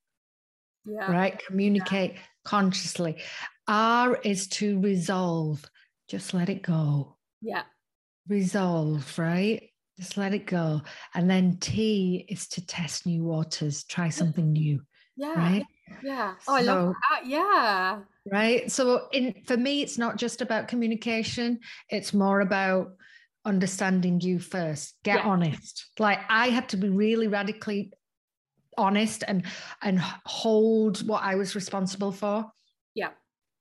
Yeah. 0.86 1.12
Right? 1.12 1.42
Communicate 1.46 2.14
yeah. 2.14 2.20
consciously. 2.46 3.18
R 3.68 4.16
is 4.24 4.48
to 4.48 4.80
resolve, 4.80 5.66
just 6.08 6.34
let 6.34 6.50
it 6.50 6.62
go. 6.62 7.18
Yeah. 7.42 7.64
Resolve, 8.28 9.18
right? 9.20 9.70
Just 9.98 10.18
let 10.18 10.34
it 10.34 10.46
go. 10.46 10.82
And 11.14 11.30
then 11.30 11.58
T 11.58 12.26
is 12.30 12.48
to 12.50 12.66
test 12.66 13.06
new 13.06 13.24
waters, 13.24 13.84
try 13.84 14.10
something 14.10 14.52
new. 14.52 14.82
Yeah. 15.18 15.34
Right? 15.34 15.66
Yeah. 16.04 16.34
Oh, 16.48 16.52
so, 16.52 16.54
I 16.54 16.62
love 16.62 16.94
that. 17.12 17.26
Yeah. 17.26 18.00
Right. 18.32 18.72
So 18.72 19.08
in 19.12 19.36
for 19.46 19.58
me, 19.58 19.82
it's 19.82 19.98
not 19.98 20.18
just 20.18 20.42
about 20.42 20.68
communication, 20.68 21.60
it's 21.90 22.14
more 22.14 22.42
about 22.42 22.94
understanding 23.46 24.20
you 24.22 24.40
first. 24.40 24.96
Get 25.04 25.20
Yeah. 25.20 25.30
honest. 25.30 25.86
Like 26.00 26.20
I 26.30 26.50
had 26.50 26.70
to 26.70 26.78
be 26.78 26.90
really 26.90 27.28
radically 27.28 27.92
honest 28.78 29.24
and 29.28 29.44
and 29.82 30.00
hold 30.00 31.08
what 31.08 31.24
I 31.24 31.36
was 31.36 31.56
responsible 31.56 32.12
for. 32.12 32.52
Yeah. 32.94 33.12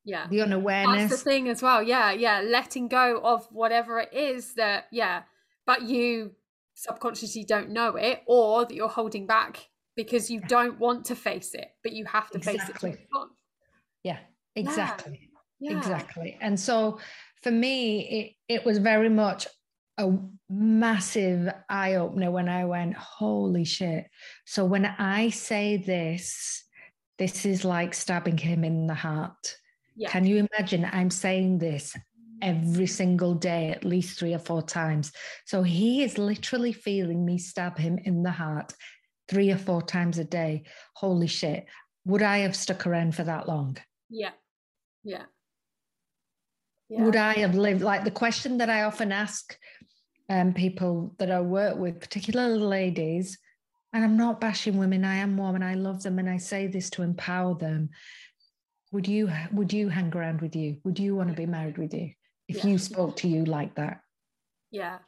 Yeah. 0.05 0.27
The 0.29 0.39
That's 0.39 1.11
the 1.11 1.31
thing 1.31 1.49
as 1.49 1.63
well. 1.63 1.83
Yeah. 1.83 2.13
Yeah. 2.13 2.41
Letting 2.41 2.89
go 2.89 3.21
of 3.21 3.47
whatever 3.51 4.01
it 4.01 4.13
is 4.13 4.55
that, 4.55 4.87
yeah, 4.91 5.23
but 5.67 5.83
you 5.83 6.33
subconsciously 6.75 7.45
don't 7.45 7.71
know 7.71 7.97
it 7.97 8.23
or 8.27 8.65
that 8.65 8.75
you're 8.75 8.89
holding 8.89 9.27
back 9.27 9.69
because 9.97 10.31
you 10.31 10.41
don't 10.41 10.79
want 10.79 11.05
to 11.07 11.15
face 11.15 11.55
it, 11.55 11.69
but 11.83 11.93
you 11.93 12.05
have 12.05 12.29
to 12.31 12.41
face 12.41 12.57
it. 12.57 12.61
Exactly. 12.63 12.97
Yeah, 14.03 14.19
exactly. 14.57 15.31
Yeah. 15.61 15.79
Exactly. 15.79 16.37
And 16.41 16.59
so 16.59 16.99
for 17.43 17.51
me, 17.53 18.37
it, 18.49 18.55
it 18.55 18.67
was 18.67 18.79
very 18.79 19.09
much 19.09 19.47
a 19.99 20.13
massive 20.49 21.53
eye 21.69 21.95
opener 21.95 22.31
when 22.31 22.49
I 22.49 22.65
went, 22.65 22.95
holy 22.97 23.65
shit. 23.65 24.07
So 24.45 24.65
when 24.65 24.87
I 24.87 25.31
say 25.31 25.77
this, 25.77 26.65
this 27.19 27.45
is 27.47 27.65
like 27.65 27.95
stabbing 27.95 28.39
him 28.39 28.65
in 28.65 28.87
the 28.87 28.95
heart. 28.95 29.57
Yeah. 29.97 30.11
Can 30.11 30.27
you 30.27 30.49
imagine? 30.51 30.89
I'm 30.93 31.11
saying 31.11 31.59
this 31.59 31.97
every 32.43 32.87
single 32.87 33.35
day, 33.35 33.71
at 33.71 33.85
least 33.85 34.19
three 34.19 34.35
or 34.35 34.39
four 34.39 34.63
times. 34.63 35.13
So 35.47 35.63
he 35.63 36.03
is 36.03 36.19
literally 36.19 36.73
feeling 36.73 37.25
me 37.25 37.39
stab 37.39 37.79
him 37.79 37.99
in 37.99 38.23
the 38.23 38.33
heart 38.33 38.73
three 39.29 39.51
or 39.51 39.57
four 39.57 39.81
times 39.81 40.19
a 40.19 40.25
day. 40.25 40.65
Holy 40.95 41.29
shit. 41.29 41.67
Would 42.05 42.23
I 42.23 42.39
have 42.39 42.57
stuck 42.57 42.87
around 42.87 43.15
for 43.15 43.25
that 43.25 43.49
long? 43.49 43.79
Yeah. 44.11 44.33
Yeah. 45.05 45.25
Would 46.91 47.17
I 47.17 47.35
have 47.35 47.55
lived 47.55 47.81
like 47.81 48.05
the 48.05 48.11
question 48.11 48.59
that 48.59 48.71
I 48.71 48.83
often 48.83 49.11
ask 49.11 49.57
um, 50.29 50.53
people 50.55 51.15
that 51.19 51.31
I 51.31 51.41
work 51.41 51.77
with, 51.77 52.01
particularly 52.01 52.59
ladies, 52.59 53.39
and 53.93 54.05
I'm 54.05 54.17
not 54.17 54.41
bashing 54.41 54.77
women, 54.77 55.05
I 55.05 55.17
am 55.17 55.37
one 55.37 55.55
and 55.55 55.65
I 55.65 55.75
love 55.75 56.03
them 56.03 56.19
and 56.19 56.29
I 56.29 56.39
say 56.39 56.67
this 56.67 56.91
to 56.91 57.03
empower 57.03 57.55
them. 57.55 57.91
Would 58.93 59.07
you 59.09 59.31
would 59.53 59.73
you 59.73 59.89
hang 59.89 60.15
around 60.15 60.41
with 60.41 60.55
you? 60.57 60.79
Would 60.85 60.99
you 60.99 61.15
want 61.17 61.31
to 61.31 61.37
be 61.37 61.47
married 61.47 61.79
with 61.79 61.93
you 61.95 62.11
if 62.49 62.59
Yeah. 62.59 62.67
you 62.67 62.79
spoke 62.79 63.17
to 63.19 63.29
you 63.29 63.45
like 63.45 63.75
that? 63.77 64.01
Yeah. 64.71 64.99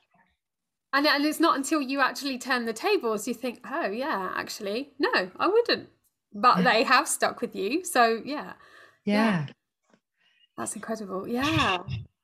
And, 0.93 1.07
and 1.07 1.25
it's 1.25 1.41
not 1.41 1.57
until 1.57 1.81
you 1.81 2.01
actually 2.01 2.39
turn 2.39 2.65
the 2.65 2.73
tables 2.73 3.27
you 3.29 3.35
think, 3.35 3.61
oh, 3.71 3.87
yeah, 3.87 4.33
actually, 4.35 4.93
no, 4.99 5.31
I 5.37 5.47
wouldn't. 5.49 5.89
But 6.33 6.59
Yeah. 6.59 6.73
they 6.73 6.83
have 6.85 7.09
stuck 7.09 7.41
with 7.41 7.55
you. 7.55 7.85
So, 7.85 8.23
yeah, 8.25 8.55
Yeah. 9.05 9.47
that's 10.57 10.75
incredible. 10.75 11.27
Yeah, 11.29 11.79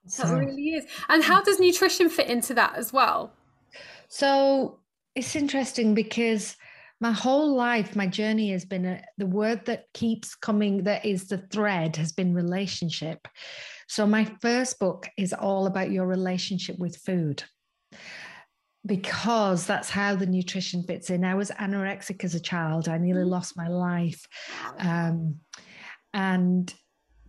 that 0.05 0.11
So- 0.13 0.35
really 0.37 0.71
is. 0.75 0.87
And 1.09 1.23
how 1.23 1.43
does 1.43 1.61
nutrition 1.61 2.09
fit 2.09 2.29
into 2.29 2.55
that 2.55 2.77
as 2.77 2.93
well? 2.93 3.33
So 4.09 4.81
it's 5.15 5.37
interesting 5.37 5.95
because 5.95 6.57
my 7.01 7.11
whole 7.13 7.55
life, 7.55 7.97
my 7.97 8.07
journey 8.07 8.53
has 8.53 8.65
been 8.65 8.85
a, 8.85 9.03
the 9.19 9.27
word 9.27 9.65
that 9.67 9.87
keeps 9.93 10.35
coming, 10.35 10.85
that 10.85 11.05
is 11.05 11.27
the 11.27 11.39
thread, 11.39 11.97
has 11.97 12.13
been 12.13 12.33
relationship. 12.33 13.27
So 13.89 14.07
my 14.07 14.25
first 14.41 14.79
book 14.79 15.09
is 15.19 15.33
all 15.33 15.67
about 15.67 15.91
your 15.91 16.07
relationship 16.07 16.79
with 16.79 16.97
food 16.97 17.43
because 18.87 19.67
that's 19.67 19.91
how 19.91 20.15
the 20.15 20.27
nutrition 20.27 20.83
fits 20.85 21.11
in. 21.11 21.25
I 21.25 21.35
was 21.35 21.51
anorexic 21.51 22.25
as 22.25 22.35
a 22.35 22.41
child, 22.41 22.89
I 22.89 22.99
nearly 22.99 23.25
lost 23.25 23.57
my 23.57 23.69
life. 23.69 24.27
Um, 24.79 25.37
and 26.15 26.73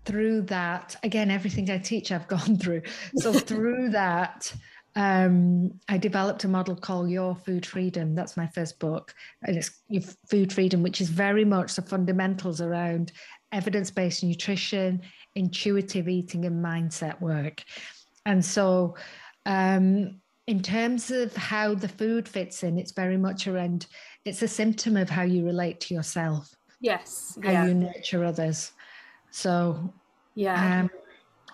through 0.06 0.44
that, 0.44 0.96
again, 1.04 1.32
everything 1.32 1.70
I 1.70 1.78
teach, 1.78 2.12
I've 2.12 2.28
gone 2.38 2.58
through. 2.58 2.82
So 3.18 3.34
through 3.34 3.90
that, 3.92 4.54
um, 4.96 5.72
I 5.90 5.98
developed 5.98 6.44
a 6.44 6.48
model 6.48 6.76
called 6.76 7.10
Your 7.10 7.36
Food 7.36 7.66
Freedom. 7.66 8.14
That's 8.14 8.38
my 8.38 8.48
first 8.48 8.80
book. 8.80 9.14
And 9.42 9.58
it's 9.58 9.72
Your 9.88 10.04
Food 10.30 10.54
Freedom, 10.54 10.84
which 10.84 11.02
is 11.02 11.10
very 11.10 11.46
much 11.46 11.76
the 11.76 11.82
fundamentals 11.82 12.62
around 12.62 13.12
evidence 13.52 13.90
based 13.92 14.24
nutrition, 14.24 15.02
intuitive 15.36 16.08
eating, 16.08 16.46
and 16.46 16.64
mindset 16.64 17.20
work. 17.22 17.64
And 18.26 18.44
so, 18.44 18.96
um, 19.46 20.20
in 20.46 20.62
terms 20.62 21.10
of 21.10 21.36
how 21.36 21.74
the 21.74 21.88
food 21.88 22.28
fits 22.28 22.64
in, 22.64 22.78
it's 22.78 22.92
very 22.92 23.18
much 23.18 23.48
around 23.48 23.88
it's 24.26 24.42
a 24.42 24.48
symptom 24.48 24.96
of 24.98 25.10
how 25.10 25.24
you 25.24 25.46
relate 25.46 25.80
to 25.82 25.94
yourself, 25.94 26.54
Yes. 26.80 27.38
how 27.44 27.52
Yeah. 27.52 27.66
you 27.66 27.74
nurture 27.74 28.24
others. 28.24 28.72
So, 29.34 29.92
Yeah. 30.36 30.82
um, 30.82 30.92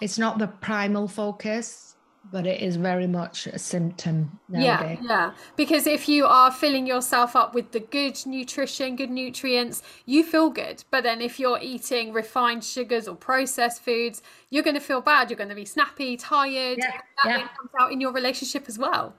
it's 0.01 0.17
not 0.17 0.37
the 0.37 0.47
primal 0.47 1.07
focus, 1.07 1.95
but 2.29 2.45
it 2.45 2.61
is 2.61 2.75
very 2.75 3.07
much 3.07 3.47
a 3.47 3.57
symptom 3.57 4.37
Yeah, 4.49 4.59
nowadays. 4.59 4.99
yeah. 5.01 5.31
Because 5.55 5.87
if 5.87 6.09
you 6.09 6.25
are 6.25 6.51
filling 6.51 6.85
yourself 6.85 7.37
up 7.37 7.55
with 7.55 7.71
the 7.71 7.79
good 7.79 8.19
nutrition, 8.25 8.97
good 8.97 9.09
nutrients, 9.09 9.81
you 10.05 10.23
feel 10.23 10.49
good. 10.49 10.83
But 10.91 11.03
then 11.03 11.21
if 11.21 11.39
you're 11.39 11.57
eating 11.61 12.11
refined 12.11 12.65
sugars 12.65 13.07
or 13.07 13.15
processed 13.15 13.81
foods, 13.81 14.21
you're 14.49 14.63
going 14.63 14.75
to 14.75 14.81
feel 14.81 14.99
bad. 14.99 15.29
You're 15.29 15.37
going 15.37 15.49
to 15.49 15.55
be 15.55 15.65
snappy, 15.65 16.17
tired. 16.17 16.79
Yeah, 16.79 16.91
that 17.23 17.39
yeah. 17.39 17.47
comes 17.47 17.71
out 17.79 17.93
in 17.93 18.01
your 18.01 18.11
relationship 18.11 18.65
as 18.67 18.77
well, 18.77 19.15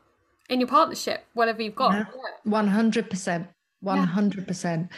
in 0.50 0.60
your 0.60 0.68
partnership, 0.68 1.24
whatever 1.32 1.62
you've 1.62 1.74
got. 1.74 1.92
Yeah. 1.94 2.04
One 2.44 2.68
hundred 2.68 3.08
percent, 3.08 3.48
one 3.80 4.04
hundred 4.06 4.46
percent. 4.46 4.90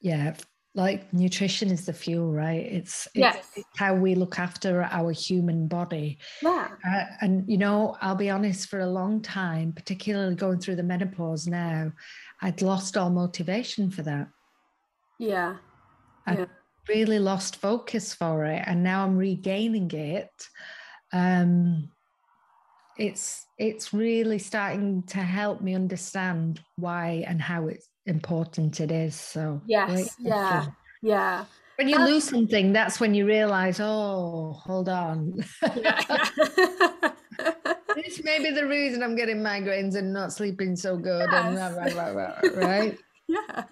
Yeah, 0.00 0.34
like 0.76 1.10
nutrition 1.12 1.70
is 1.70 1.86
the 1.86 1.92
fuel, 1.92 2.30
right? 2.32 2.64
It's, 2.66 3.06
it's, 3.06 3.16
Yes. 3.16 3.48
it's 3.56 3.66
how 3.78 3.94
we 3.94 4.14
look 4.14 4.38
after 4.38 4.82
our 4.84 5.10
human 5.10 5.66
body. 5.68 6.18
Yeah. 6.42 6.68
Uh, 6.86 7.04
and 7.22 7.48
you 7.50 7.56
know, 7.56 7.96
I'll 8.02 8.14
be 8.14 8.28
honest, 8.30 8.68
for 8.68 8.80
a 8.80 8.86
long 8.86 9.22
time, 9.22 9.72
particularly 9.72 10.34
going 10.34 10.60
through 10.60 10.76
the 10.76 10.82
menopause 10.82 11.46
now, 11.46 11.92
I'd 12.42 12.60
lost 12.60 12.96
all 12.98 13.08
motivation 13.10 13.90
for 13.90 14.02
that. 14.02 14.28
Yeah. 15.18 15.56
I 16.26 16.34
Yeah. 16.34 16.44
really 16.88 17.18
lost 17.20 17.56
focus 17.56 18.12
for 18.12 18.44
it, 18.44 18.62
and 18.66 18.82
now 18.82 19.02
I'm 19.04 19.16
regaining 19.16 19.90
it. 19.92 20.30
Um, 21.12 21.90
it's 22.98 23.46
it's 23.58 23.94
really 23.94 24.38
starting 24.38 25.02
to 25.04 25.18
help 25.18 25.62
me 25.62 25.74
understand 25.74 26.60
why 26.76 27.24
and 27.26 27.40
how 27.40 27.68
it's 27.68 27.88
important 28.06 28.80
it 28.80 28.90
is. 28.90 29.14
So 29.14 29.60
Yes. 29.66 30.16
Yeah. 30.18 30.66
Yeah. 31.02 31.44
When 31.76 31.88
you 31.88 31.96
Um, 31.96 32.04
lose 32.06 32.24
something, 32.24 32.72
that's 32.72 32.98
when 33.00 33.12
you 33.14 33.26
realize, 33.26 33.80
oh, 33.80 34.54
hold 34.64 34.88
on. 34.88 35.44
Yeah. 35.76 36.00
this 37.94 38.24
may 38.24 38.38
be 38.38 38.50
the 38.50 38.66
reason 38.66 39.02
I'm 39.02 39.14
getting 39.14 39.38
migraines 39.42 39.94
and 39.94 40.12
not 40.12 40.32
sleeping 40.32 40.74
so 40.74 40.96
good. 40.96 41.30
And 41.32 41.54
Yes. 41.54 41.74
rah, 41.76 41.84
rah, 41.84 42.10
rah, 42.10 42.40
rah, 42.42 42.50
right? 42.66 42.98
Yeah. 43.28 43.64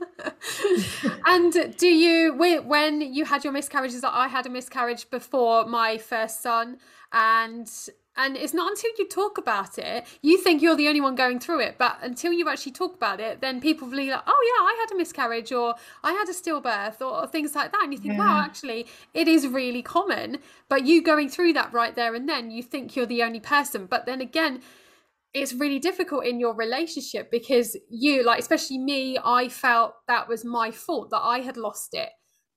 and 1.26 1.76
do 1.78 1.86
you 1.86 2.32
whe- 2.34 2.66
when 2.66 3.00
you 3.00 3.24
had 3.24 3.44
your 3.44 3.52
miscarriages 3.52 4.02
I 4.04 4.26
had 4.26 4.46
a 4.46 4.50
miscarriage 4.50 5.08
before 5.10 5.64
my 5.66 5.96
first 5.96 6.42
son 6.42 6.78
and 7.12 7.70
and 8.16 8.36
it's 8.36 8.54
not 8.54 8.70
until 8.70 8.90
you 8.98 9.08
talk 9.08 9.38
about 9.38 9.78
it 9.78 10.06
you 10.22 10.38
think 10.38 10.62
you're 10.62 10.76
the 10.76 10.88
only 10.88 11.00
one 11.00 11.14
going 11.14 11.38
through 11.38 11.60
it 11.60 11.76
but 11.78 11.98
until 12.02 12.32
you 12.32 12.48
actually 12.48 12.72
talk 12.72 12.94
about 12.94 13.20
it 13.20 13.40
then 13.40 13.60
people 13.60 13.88
will 13.88 13.96
be 13.96 14.10
like 14.10 14.22
oh 14.26 14.54
yeah 14.58 14.64
I 14.64 14.76
had 14.80 14.94
a 14.94 14.98
miscarriage 14.98 15.52
or 15.52 15.74
I 16.02 16.12
had 16.12 16.28
a 16.28 16.32
stillbirth 16.32 17.00
or, 17.00 17.22
or 17.22 17.26
things 17.26 17.54
like 17.54 17.72
that. 17.72 17.82
And 17.82 17.92
you 17.92 17.98
think 17.98 18.18
wow 18.18 18.40
actually 18.44 18.86
it 19.12 19.28
is 19.28 19.46
really 19.46 19.82
common. 19.82 20.38
But 20.68 20.86
you 20.86 21.02
going 21.02 21.28
through 21.28 21.54
that 21.54 21.72
right 21.72 21.94
there 21.94 22.14
and 22.14 22.28
then 22.28 22.50
you 22.50 22.62
think 22.62 22.96
you're 22.96 23.06
the 23.06 23.22
only 23.22 23.40
person. 23.40 23.86
But 23.86 24.06
then 24.06 24.20
again 24.20 24.62
it's 25.32 25.52
really 25.52 25.80
difficult 25.80 26.24
in 26.24 26.38
your 26.38 26.54
relationship 26.54 27.28
because 27.30 27.76
you 27.90 28.22
like 28.22 28.38
especially 28.38 28.78
me 28.78 29.18
i 29.24 29.48
felt 29.48 29.94
that 30.06 30.28
was 30.28 30.44
my 30.44 30.70
fault 30.70 31.10
that 31.10 31.18
i 31.18 31.40
had 31.40 31.56
lost 31.56 31.92
it 31.92 32.10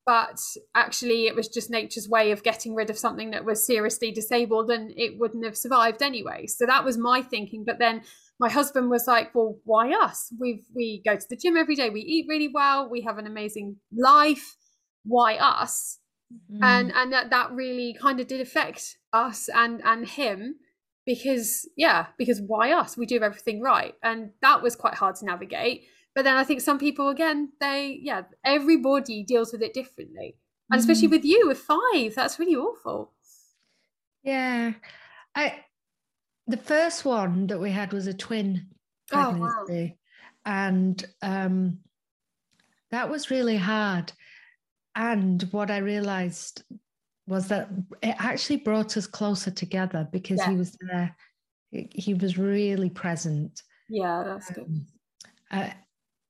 but 0.08 0.40
actually 0.74 1.28
it 1.28 1.36
was 1.36 1.50
just 1.50 1.70
nature's 1.70 2.08
way 2.08 2.32
of 2.32 2.42
getting 2.42 2.74
rid 2.74 2.90
of 2.90 2.98
something 2.98 3.32
that 3.32 3.44
was 3.44 3.68
seriously 3.68 4.10
disabled 4.10 4.72
and 4.72 4.94
it 4.96 5.20
wouldn't 5.20 5.44
have 5.44 5.58
survived 5.58 6.02
anyway. 6.02 6.48
So 6.48 6.66
that 6.66 6.86
was 6.86 6.98
my 6.98 7.22
thinking 7.22 7.66
but 7.66 7.78
then 7.78 8.02
my 8.40 8.50
husband 8.50 8.90
was 8.90 9.06
like 9.06 9.36
well 9.36 9.60
why 9.66 9.92
us? 9.92 10.34
We 10.40 10.64
we 10.74 11.04
go 11.06 11.18
to 11.18 11.26
the 11.30 11.36
gym 11.36 11.58
every 11.58 11.76
day 11.76 11.90
we 11.90 12.00
eat 12.00 12.26
really 12.28 12.50
well 12.52 12.90
we 12.90 13.02
have 13.02 13.18
an 13.18 13.28
amazing 13.28 13.76
life 13.96 14.56
why 15.04 15.36
us? 15.36 16.00
Mm. 16.52 16.60
and 16.62 16.92
and 16.94 17.14
that, 17.14 17.30
that 17.30 17.52
really 17.52 17.96
kind 18.02 18.20
of 18.20 18.28
did 18.28 18.42
affect 18.42 18.98
us 19.14 19.50
and 19.54 19.82
and 19.86 20.08
him 20.08 20.56
because 21.06 21.70
yeah 21.76 22.08
because 22.18 22.42
why 22.46 22.72
us? 22.72 22.96
We 22.96 23.06
do 23.06 23.22
everything 23.22 23.62
right. 23.62 23.94
And 24.02 24.32
that 24.42 24.62
was 24.62 24.78
quite 24.78 24.94
hard 24.94 25.16
to 25.18 25.26
navigate 25.26 25.84
but 26.18 26.24
then 26.24 26.36
i 26.36 26.44
think 26.44 26.62
some 26.62 26.80
people 26.80 27.10
again 27.10 27.50
they 27.60 28.00
yeah 28.02 28.24
everybody 28.44 29.24
deals 29.24 29.52
with 29.52 29.62
it 29.62 29.72
differently 29.74 30.36
and 30.72 30.80
especially 30.80 31.08
Mm. 31.08 31.12
with 31.12 31.26
you 31.26 31.48
with 31.48 31.60
five 31.60 32.16
that's 32.16 32.40
really 32.40 32.56
awful 32.56 33.14
Yeah. 34.24 34.74
I 35.36 35.64
the 36.48 36.58
first 36.58 37.06
one 37.06 37.48
that 37.48 37.60
we 37.60 37.70
had 37.72 37.94
was 37.94 38.08
a 38.08 38.14
twin 38.14 38.68
Oh, 39.14 39.32
wow. 39.38 39.88
And 40.44 41.06
um 41.22 41.80
that 42.90 43.10
was 43.10 43.30
really 43.32 43.58
hard. 43.58 44.12
And 44.96 45.44
what 45.52 45.70
I 45.70 45.78
realized 45.78 46.64
was 47.28 47.48
that 47.50 47.70
it 48.02 48.16
actually 48.18 48.58
brought 48.58 48.98
us 48.98 49.08
closer 49.08 49.52
together 49.52 50.08
because 50.12 50.42
he 50.44 50.56
was 50.56 50.76
there 50.82 51.16
he 51.72 52.14
was 52.14 52.38
really 52.38 52.90
present. 52.90 53.62
Yeah, 53.90 54.24
that's 54.26 54.50
good. 54.52 54.64
Um, 54.66 54.88
uh, 55.52 55.70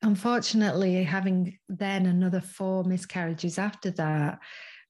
unfortunately, 0.02 1.04
having 1.04 1.58
then 1.70 2.06
another 2.06 2.42
four 2.42 2.84
miscarriages 2.84 3.58
after 3.58 3.92
that 3.92 4.40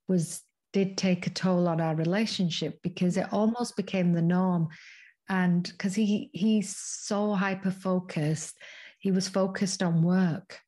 was 0.07 0.41
did 0.73 0.97
take 0.97 1.25
a 1.27 1.31
toll 1.31 1.67
on 1.67 1.81
our 1.81 1.95
relationship 1.95 2.79
because 2.83 3.17
it 3.17 3.25
mm-hmm. 3.25 3.35
almost 3.35 3.75
became 3.75 4.13
the 4.13 4.21
norm. 4.21 4.67
And 5.29 5.63
because 5.63 5.95
he 5.95 6.29
he's 6.33 6.75
so 6.77 7.33
hyper 7.33 7.71
focused, 7.71 8.57
he 8.99 9.11
was 9.11 9.27
focused 9.27 9.83
on 9.83 10.03
work. 10.03 10.59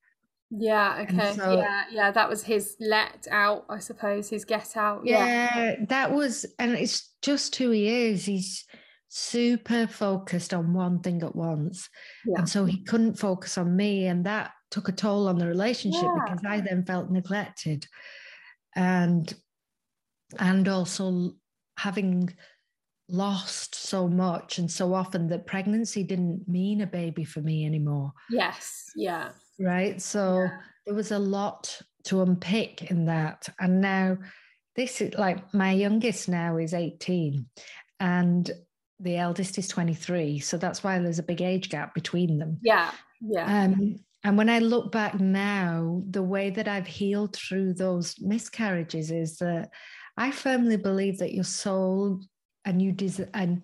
Yeah, 0.52 1.06
okay. 1.08 1.34
So, 1.36 1.58
yeah, 1.58 1.84
yeah, 1.92 2.12
that 2.12 2.28
was 2.28 2.44
his 2.44 2.76
let 2.80 3.28
out, 3.30 3.66
I 3.70 3.80
suppose, 3.80 4.30
his 4.30 4.46
get 4.46 4.76
out. 4.76 5.02
Yeah, 5.06 5.26
yeah, 5.26 5.76
that 5.90 6.12
was 6.12 6.46
and 6.58 6.72
it's 6.72 7.14
just 7.22 7.56
who 7.56 7.70
he 7.70 7.88
is. 7.88 8.26
He's 8.26 8.66
super 9.10 9.88
focused 9.88 10.54
on 10.54 10.74
one 10.74 11.00
thing 11.00 11.22
at 11.24 11.36
once. 11.36 11.90
Yeah. 12.26 12.40
And 12.40 12.50
so 12.50 12.66
he 12.66 12.84
couldn't 12.84 13.20
focus 13.20 13.58
on 13.58 13.76
me. 13.76 14.06
And 14.06 14.26
that 14.26 14.52
took 14.72 14.88
a 14.88 14.94
toll 14.94 15.28
on 15.28 15.38
the 15.38 15.48
relationship 15.48 16.04
yeah. 16.04 16.24
because 16.24 16.46
I 16.48 16.62
then 16.62 16.86
felt 16.86 17.12
neglected. 17.12 17.86
And 18.76 19.34
and 20.38 20.68
also 20.68 21.32
having 21.78 22.32
lost 23.10 23.74
so 23.74 24.08
much 24.08 24.60
and 24.60 24.70
so 24.70 24.94
often 24.94 25.28
that 25.30 25.48
pregnancy 25.48 26.04
didn't 26.04 26.48
mean 26.48 26.82
a 26.82 26.88
baby 26.88 27.24
for 27.24 27.42
me 27.42 27.66
anymore. 27.66 28.14
Yes. 28.30 28.92
Yeah. 28.96 29.30
Right. 29.60 30.00
So 30.00 30.44
yeah. 30.44 30.58
there 30.86 30.96
was 30.96 31.12
a 31.12 31.18
lot 31.18 31.82
to 32.04 32.22
unpick 32.22 32.92
in 32.92 33.06
that. 33.06 33.50
And 33.60 33.82
now 33.82 34.18
this 34.76 35.02
is 35.02 35.16
like 35.16 35.52
my 35.54 35.72
youngest 35.72 36.30
now 36.30 36.58
is 36.58 36.76
18 36.76 37.48
and 38.00 38.52
the 39.00 39.18
eldest 39.18 39.58
is 39.58 39.68
23 39.68 40.40
so 40.40 40.58
that's 40.58 40.84
why 40.84 41.00
there's 41.00 41.20
a 41.20 41.24
big 41.24 41.42
age 41.42 41.70
gap 41.70 41.94
between 41.94 42.38
them 42.38 42.58
yeah 42.62 42.92
yeah 43.22 43.64
um, 43.64 43.96
and 44.24 44.38
when 44.38 44.50
i 44.50 44.60
look 44.60 44.92
back 44.92 45.20
now 45.20 46.02
the 46.10 46.24
way 46.24 46.50
that 46.50 46.68
i've 46.68 46.88
healed 46.88 47.36
through 47.36 47.74
those 47.74 48.16
miscarriages 48.20 49.12
is 49.12 49.38
that 49.38 49.70
i 50.18 50.32
firmly 50.32 50.78
believe 50.78 51.18
that 51.18 51.34
your 51.34 51.44
soul 51.44 52.20
and 52.66 52.82
you 52.82 52.92
des- 52.92 53.30
and 53.34 53.62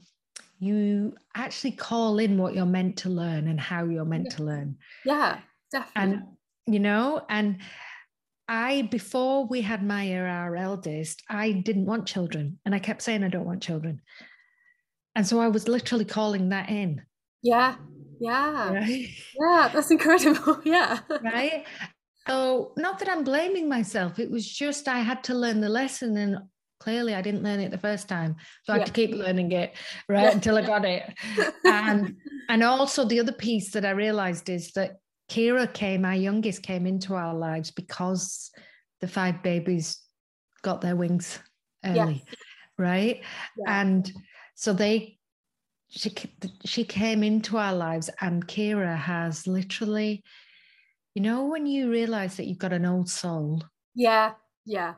you 0.59 1.13
actually 1.35 1.71
call 1.71 2.17
in 2.17 2.37
what 2.37 2.55
you're 2.55 2.65
meant 2.65 2.97
to 2.97 3.09
learn 3.09 3.47
and 3.47 3.59
how 3.59 3.83
you're 3.85 4.05
meant 4.05 4.27
yeah. 4.29 4.35
to 4.35 4.43
learn 4.43 4.77
yeah 5.03 5.39
definitely 5.71 6.13
and 6.13 6.23
you 6.65 6.79
know 6.79 7.21
and 7.29 7.57
I, 8.47 8.83
before 8.91 9.47
we 9.47 9.61
had 9.61 9.83
Maya, 9.83 10.21
our 10.21 10.55
eldest, 10.55 11.23
I 11.29 11.51
didn't 11.51 11.87
want 11.87 12.05
children. 12.05 12.59
And 12.65 12.75
I 12.75 12.79
kept 12.79 13.01
saying, 13.01 13.23
I 13.23 13.27
don't 13.27 13.45
want 13.45 13.63
children. 13.63 14.01
And 15.15 15.25
so 15.25 15.39
I 15.39 15.47
was 15.47 15.67
literally 15.67 16.05
calling 16.05 16.49
that 16.49 16.69
in. 16.69 17.01
Yeah. 17.41 17.75
Yeah. 18.19 18.73
Right? 18.73 19.07
Yeah. 19.39 19.69
That's 19.73 19.91
incredible. 19.91 20.61
Yeah. 20.65 20.99
Right. 21.23 21.65
So, 22.27 22.73
not 22.75 22.97
that 22.99 23.09
I'm 23.09 23.23
blaming 23.23 23.69
myself, 23.69 24.17
it 24.17 24.31
was 24.31 24.47
just 24.47 24.87
I 24.87 24.99
had 24.99 25.23
to 25.25 25.35
learn 25.35 25.61
the 25.61 25.69
lesson. 25.69 26.17
And 26.17 26.39
clearly 26.79 27.13
I 27.13 27.21
didn't 27.21 27.43
learn 27.43 27.59
it 27.59 27.71
the 27.71 27.77
first 27.77 28.07
time. 28.07 28.35
So 28.63 28.73
I 28.73 28.77
had 28.77 28.87
to 28.87 28.91
keep 28.91 29.11
learning 29.11 29.51
it, 29.51 29.73
right, 30.09 30.23
yeah. 30.23 30.31
until 30.31 30.57
I 30.57 30.61
got 30.61 30.85
it. 30.85 31.03
And 31.63 32.15
and 32.49 32.63
also 32.63 33.05
the 33.05 33.19
other 33.19 33.31
piece 33.31 33.71
that 33.71 33.85
I 33.85 33.91
realized 33.91 34.49
is 34.49 34.71
that 34.73 34.97
Kira 35.29 35.71
came, 35.71 36.05
our 36.05 36.15
youngest 36.15 36.63
came 36.63 36.85
into 36.85 37.15
our 37.15 37.33
lives 37.33 37.71
because 37.71 38.51
the 39.01 39.07
five 39.07 39.41
babies 39.41 39.99
got 40.61 40.81
their 40.81 40.95
wings 40.95 41.39
early. 41.83 42.23
Right. 42.77 43.21
And 43.67 44.11
so 44.55 44.73
they 44.73 45.17
she 45.89 46.13
she 46.65 46.83
came 46.83 47.23
into 47.23 47.57
our 47.57 47.73
lives 47.73 48.09
and 48.21 48.45
Kira 48.47 48.97
has 48.97 49.47
literally 49.47 50.23
you 51.13 51.21
know 51.21 51.45
when 51.45 51.65
you 51.65 51.89
realize 51.89 52.35
that 52.37 52.47
you've 52.47 52.57
got 52.57 52.73
an 52.73 52.85
old 52.85 53.09
soul. 53.09 53.63
Yeah 53.93 54.33
yeah 54.65 54.95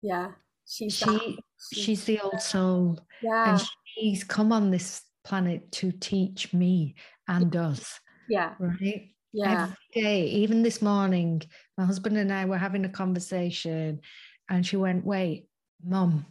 yeah. 0.00 0.32
She's 0.66 0.96
she 0.96 1.38
she's 1.72 2.04
the 2.04 2.20
old 2.20 2.40
soul. 2.40 2.98
Yeah. 3.22 3.52
And 3.52 3.62
she's 3.84 4.24
come 4.24 4.52
on 4.52 4.70
this 4.70 5.02
planet 5.24 5.70
to 5.72 5.92
teach 5.92 6.52
me 6.52 6.94
and 7.28 7.54
us 7.54 8.00
yeah. 8.28 8.54
right? 8.58 9.10
Yeah. 9.32 9.64
Every 9.64 10.02
day 10.02 10.26
even 10.26 10.62
this 10.62 10.82
morning 10.82 11.42
my 11.76 11.84
husband 11.84 12.16
and 12.16 12.32
I 12.32 12.44
were 12.44 12.58
having 12.58 12.84
a 12.84 12.88
conversation 12.88 14.00
and 14.48 14.66
she 14.66 14.76
went 14.76 15.04
wait 15.04 15.46
mom 15.84 16.26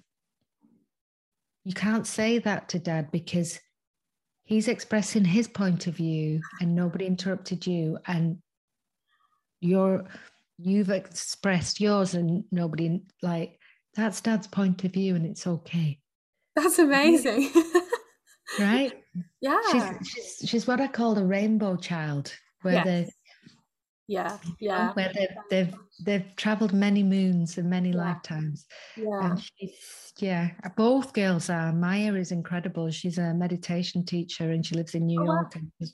you 1.63 1.73
can't 1.73 2.07
say 2.07 2.39
that 2.39 2.69
to 2.69 2.79
dad 2.79 3.11
because 3.11 3.59
he's 4.43 4.67
expressing 4.67 5.23
his 5.23 5.47
point 5.47 5.87
of 5.87 5.95
view 5.95 6.41
and 6.59 6.75
nobody 6.75 7.05
interrupted 7.05 7.65
you 7.65 7.97
and 8.07 8.37
you're 9.59 10.03
you've 10.57 10.89
expressed 10.89 11.79
yours 11.79 12.13
and 12.13 12.43
nobody 12.51 13.01
like 13.21 13.59
that's 13.95 14.21
dad's 14.21 14.47
point 14.47 14.83
of 14.83 14.91
view 14.91 15.15
and 15.15 15.25
it's 15.25 15.47
okay. 15.47 15.99
That's 16.55 16.79
amazing. 16.79 17.51
Right? 18.59 18.93
Yeah. 19.41 19.59
She's, 19.71 19.83
she's, 20.07 20.49
she's 20.49 20.67
what 20.67 20.79
i 20.79 20.87
call 20.87 21.17
a 21.17 21.25
rainbow 21.25 21.75
child 21.75 22.33
where 22.61 22.75
yes. 22.75 23.11
Yeah 24.07 24.37
yeah. 24.59 24.91
where 24.93 25.11
they've 25.13 25.35
they've 25.49 25.75
they've 26.03 26.35
traveled 26.35 26.73
many 26.73 27.03
moons 27.03 27.57
and 27.57 27.69
many 27.69 27.89
yeah. 27.89 27.95
lifetimes. 27.95 28.65
Yeah. 28.97 29.35
Yeah 30.19 30.49
both 30.75 31.13
girls 31.13 31.49
are. 31.49 31.71
Maya 31.71 32.13
is 32.15 32.31
incredible. 32.31 32.89
She's 32.91 33.17
a 33.17 33.33
meditation 33.33 34.05
teacher 34.05 34.51
and 34.51 34.65
she 34.65 34.75
lives 34.75 34.95
in 34.95 35.05
new 35.05 35.21
oh, 35.21 35.25
york 35.25 35.55
wow. 35.55 35.87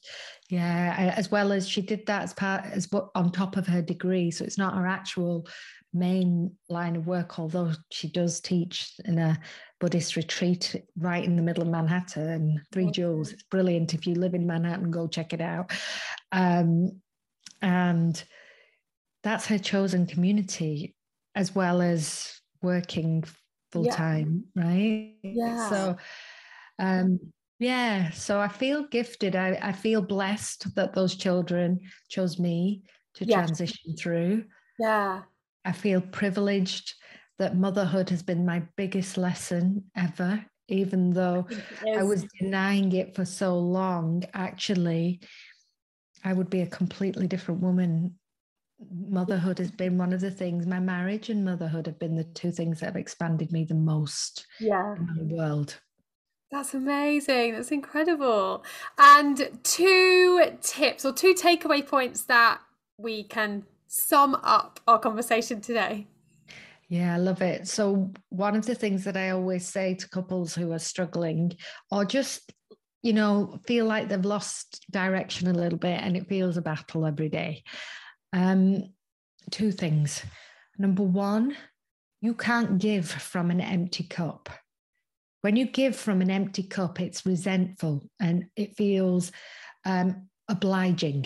yeah 0.49 1.13
as 1.15 1.29
well 1.29 1.51
as 1.51 1.67
she 1.67 1.81
did 1.81 2.05
that 2.07 2.23
as 2.23 2.33
part 2.33 2.65
as 2.65 2.87
on 3.15 3.31
top 3.31 3.57
of 3.57 3.67
her 3.67 3.81
degree. 3.81 4.31
So 4.31 4.43
it's 4.43 4.57
not 4.57 4.75
her 4.75 4.87
actual 4.87 5.47
main 5.93 6.51
line 6.69 6.95
of 6.95 7.07
work 7.07 7.39
although 7.39 7.71
she 7.91 8.09
does 8.09 8.41
teach 8.41 8.91
in 9.05 9.17
a 9.17 9.39
buddhist 9.79 10.17
retreat 10.17 10.75
right 10.97 11.23
in 11.23 11.37
the 11.37 11.41
middle 11.41 11.63
of 11.63 11.69
manhattan 11.69 12.61
three 12.71 12.91
jewels. 12.91 13.31
it's 13.31 13.43
brilliant. 13.43 13.93
If 13.93 14.07
you 14.07 14.15
live 14.15 14.33
in 14.33 14.47
manhattan 14.47 14.91
go 14.91 15.07
check 15.07 15.33
it 15.33 15.41
out. 15.41 15.71
Um, 16.31 17.01
and 17.61 18.23
that's 19.23 19.47
her 19.47 19.57
chosen 19.57 20.05
community 20.05 20.95
as 21.35 21.53
well 21.53 21.81
as 21.81 22.39
working 22.61 23.23
full 23.71 23.85
time 23.85 24.45
yeah. 24.55 24.63
right 24.63 25.15
yeah. 25.23 25.69
so 25.69 25.97
um 26.79 27.19
yeah 27.59 28.09
so 28.11 28.39
i 28.39 28.47
feel 28.47 28.87
gifted. 28.87 29.35
I, 29.35 29.59
I 29.61 29.71
feel 29.71 30.01
blessed 30.01 30.75
that 30.75 30.93
those 30.93 31.15
children 31.15 31.79
chose 32.09 32.39
me 32.39 32.83
to 33.15 33.25
yeah. 33.25 33.37
transition 33.37 33.95
through. 33.97 34.45
Yeah. 34.79 35.23
I 35.65 35.71
feel 35.71 36.01
privileged 36.01 36.93
that 37.39 37.57
motherhood 37.57 38.09
has 38.11 38.23
been 38.23 38.45
my 38.45 38.63
biggest 38.77 39.17
lesson 39.17 39.85
ever 39.95 40.45
even 40.69 41.11
though 41.11 41.47
I 41.95 42.03
was 42.03 42.25
denying 42.39 42.91
it 42.91 43.15
for 43.15 43.23
so 43.23 43.57
long, 43.57 44.23
actually, 44.33 45.21
I 46.27 46.33
would 46.33 46.49
be 46.49 46.59
a 46.59 46.67
completely 46.67 47.25
different 47.25 47.61
woman. 47.61 48.13
Motherhood 48.91 49.59
has 49.59 49.71
been 49.71 49.97
one 49.97 50.11
of 50.11 50.19
the 50.19 50.29
things, 50.29 50.67
my 50.67 50.77
marriage 50.77 51.29
and 51.29 51.45
motherhood 51.45 51.85
have 51.85 51.97
been 51.99 52.15
the 52.15 52.25
two 52.25 52.51
things 52.51 52.81
that 52.81 52.87
have 52.87 52.95
expanded 52.97 53.53
me 53.53 53.63
the 53.63 53.75
most 53.75 54.45
yeah. 54.59 54.93
in 54.97 55.29
the 55.29 55.35
world. 55.35 55.79
That's 56.51 56.73
amazing. 56.73 57.53
That's 57.53 57.71
incredible. 57.71 58.65
And 58.97 59.57
two 59.63 60.57
tips 60.61 61.05
or 61.05 61.13
two 61.13 61.33
takeaway 61.33 61.87
points 61.87 62.25
that 62.25 62.59
we 62.97 63.23
can 63.23 63.63
sum 63.87 64.35
up 64.43 64.81
our 64.85 64.99
conversation 64.99 65.61
today. 65.61 66.07
Yeah, 66.89 67.15
I 67.15 67.19
love 67.19 67.41
it. 67.41 67.69
So, 67.69 68.11
one 68.29 68.55
of 68.57 68.65
the 68.65 68.75
things 68.75 69.05
that 69.05 69.15
I 69.15 69.29
always 69.29 69.65
say 69.65 69.93
to 69.95 70.09
couples 70.09 70.53
who 70.53 70.73
are 70.73 70.79
struggling 70.79 71.53
or 71.89 72.03
just 72.03 72.51
you 73.01 73.13
know, 73.13 73.59
feel 73.65 73.85
like 73.85 74.09
they've 74.09 74.25
lost 74.25 74.85
direction 74.91 75.47
a 75.47 75.53
little 75.53 75.77
bit 75.77 75.99
and 76.01 76.17
it 76.17 76.27
feels 76.27 76.57
a 76.57 76.61
battle 76.61 77.05
every 77.05 77.29
day. 77.29 77.63
Um, 78.33 78.93
two 79.51 79.71
things. 79.71 80.23
Number 80.77 81.03
one, 81.03 81.55
you 82.21 82.33
can't 82.33 82.79
give 82.79 83.09
from 83.09 83.51
an 83.51 83.61
empty 83.61 84.03
cup. 84.03 84.49
When 85.41 85.55
you 85.55 85.65
give 85.65 85.95
from 85.95 86.21
an 86.21 86.31
empty 86.31 86.63
cup, 86.63 86.99
it's 86.99 87.25
resentful 87.25 88.03
and 88.19 88.45
it 88.55 88.75
feels 88.75 89.31
um, 89.85 90.27
obliging, 90.49 91.25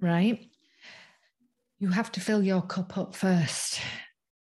right? 0.00 0.48
You 1.78 1.88
have 1.88 2.10
to 2.12 2.20
fill 2.20 2.42
your 2.42 2.62
cup 2.62 2.96
up 2.96 3.14
first. 3.14 3.80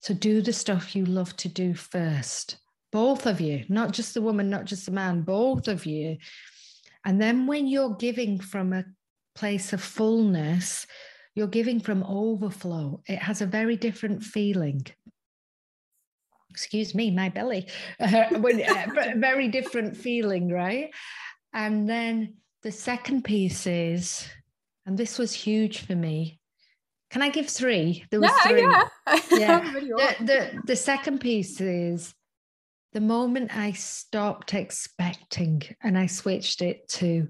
So 0.01 0.14
do 0.14 0.42
the 0.42 0.53
stuff 0.53 0.96
you 0.96 1.05
love 1.05 1.37
to 1.38 1.49
do 1.49 1.75
first 1.75 2.57
both 2.92 3.26
of 3.26 3.40
you, 3.40 3.64
not 3.68 3.92
just 3.92 4.14
the 4.14 4.22
woman, 4.22 4.50
not 4.50 4.64
just 4.64 4.87
the 4.87 4.92
man, 4.92 5.22
both 5.22 5.68
of 5.68 5.87
you. 5.87 6.18
And 7.05 7.20
then 7.20 7.46
when 7.46 7.66
you're 7.66 7.94
giving 7.94 8.40
from 8.40 8.72
a 8.72 8.85
place 9.35 9.72
of 9.72 9.83
fullness, 9.83 10.87
you're 11.35 11.46
giving 11.46 11.81
from 11.81 12.03
overflow. 12.03 13.03
It 13.07 13.18
has 13.18 13.40
a 13.40 13.46
very 13.46 13.76
different 13.76 14.22
feeling. 14.22 14.87
Excuse 16.50 16.94
me, 16.94 17.11
my 17.11 17.29
belly. 17.29 17.68
Uh, 18.00 18.24
uh, 18.33 18.87
very 19.16 19.48
different 19.48 19.96
feeling, 19.96 20.53
right? 20.53 20.90
And 21.53 21.88
then 21.88 22.35
the 22.62 22.72
second 22.72 23.24
piece 23.24 23.66
is, 23.66 24.29
and 24.85 24.98
this 24.98 25.18
was 25.18 25.33
huge 25.33 25.87
for 25.87 25.94
me. 25.94 26.40
Can 27.11 27.22
I 27.22 27.29
give 27.29 27.48
three? 27.48 28.05
There 28.11 28.20
was 28.20 28.31
yeah, 28.44 28.48
three. 28.48 28.61
Yeah. 28.62 28.88
yeah. 29.33 29.72
the, 29.72 30.24
the, 30.24 30.61
the 30.64 30.76
second 30.76 31.20
piece 31.20 31.61
is 31.61 32.14
the 32.92 33.00
moment 33.00 33.57
I 33.57 33.72
stopped 33.72 34.55
expecting 34.55 35.62
and 35.83 35.96
I 35.96 36.07
switched 36.07 36.62
it 36.62 36.88
to 36.90 37.29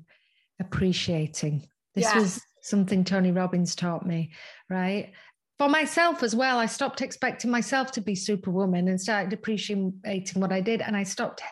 appreciating. 0.59 1.67
This 1.95 2.15
was 2.15 2.41
something 2.63 3.05
Tony 3.05 3.33
Robbins 3.33 3.75
taught 3.75 4.07
me, 4.07 4.33
right? 4.69 5.13
For 5.59 5.69
myself 5.69 6.23
as 6.23 6.35
well, 6.35 6.59
I 6.59 6.67
stopped 6.67 7.03
expecting 7.03 7.51
myself 7.51 7.93
to 7.93 8.01
be 8.01 8.15
superwoman 8.15 8.89
and 8.89 9.01
started 9.01 9.33
appreciating 9.33 10.01
what 10.35 10.53
I 10.53 10.61
did. 10.61 10.81
And 10.81 10.97
I 10.97 11.03
stopped 11.03 11.43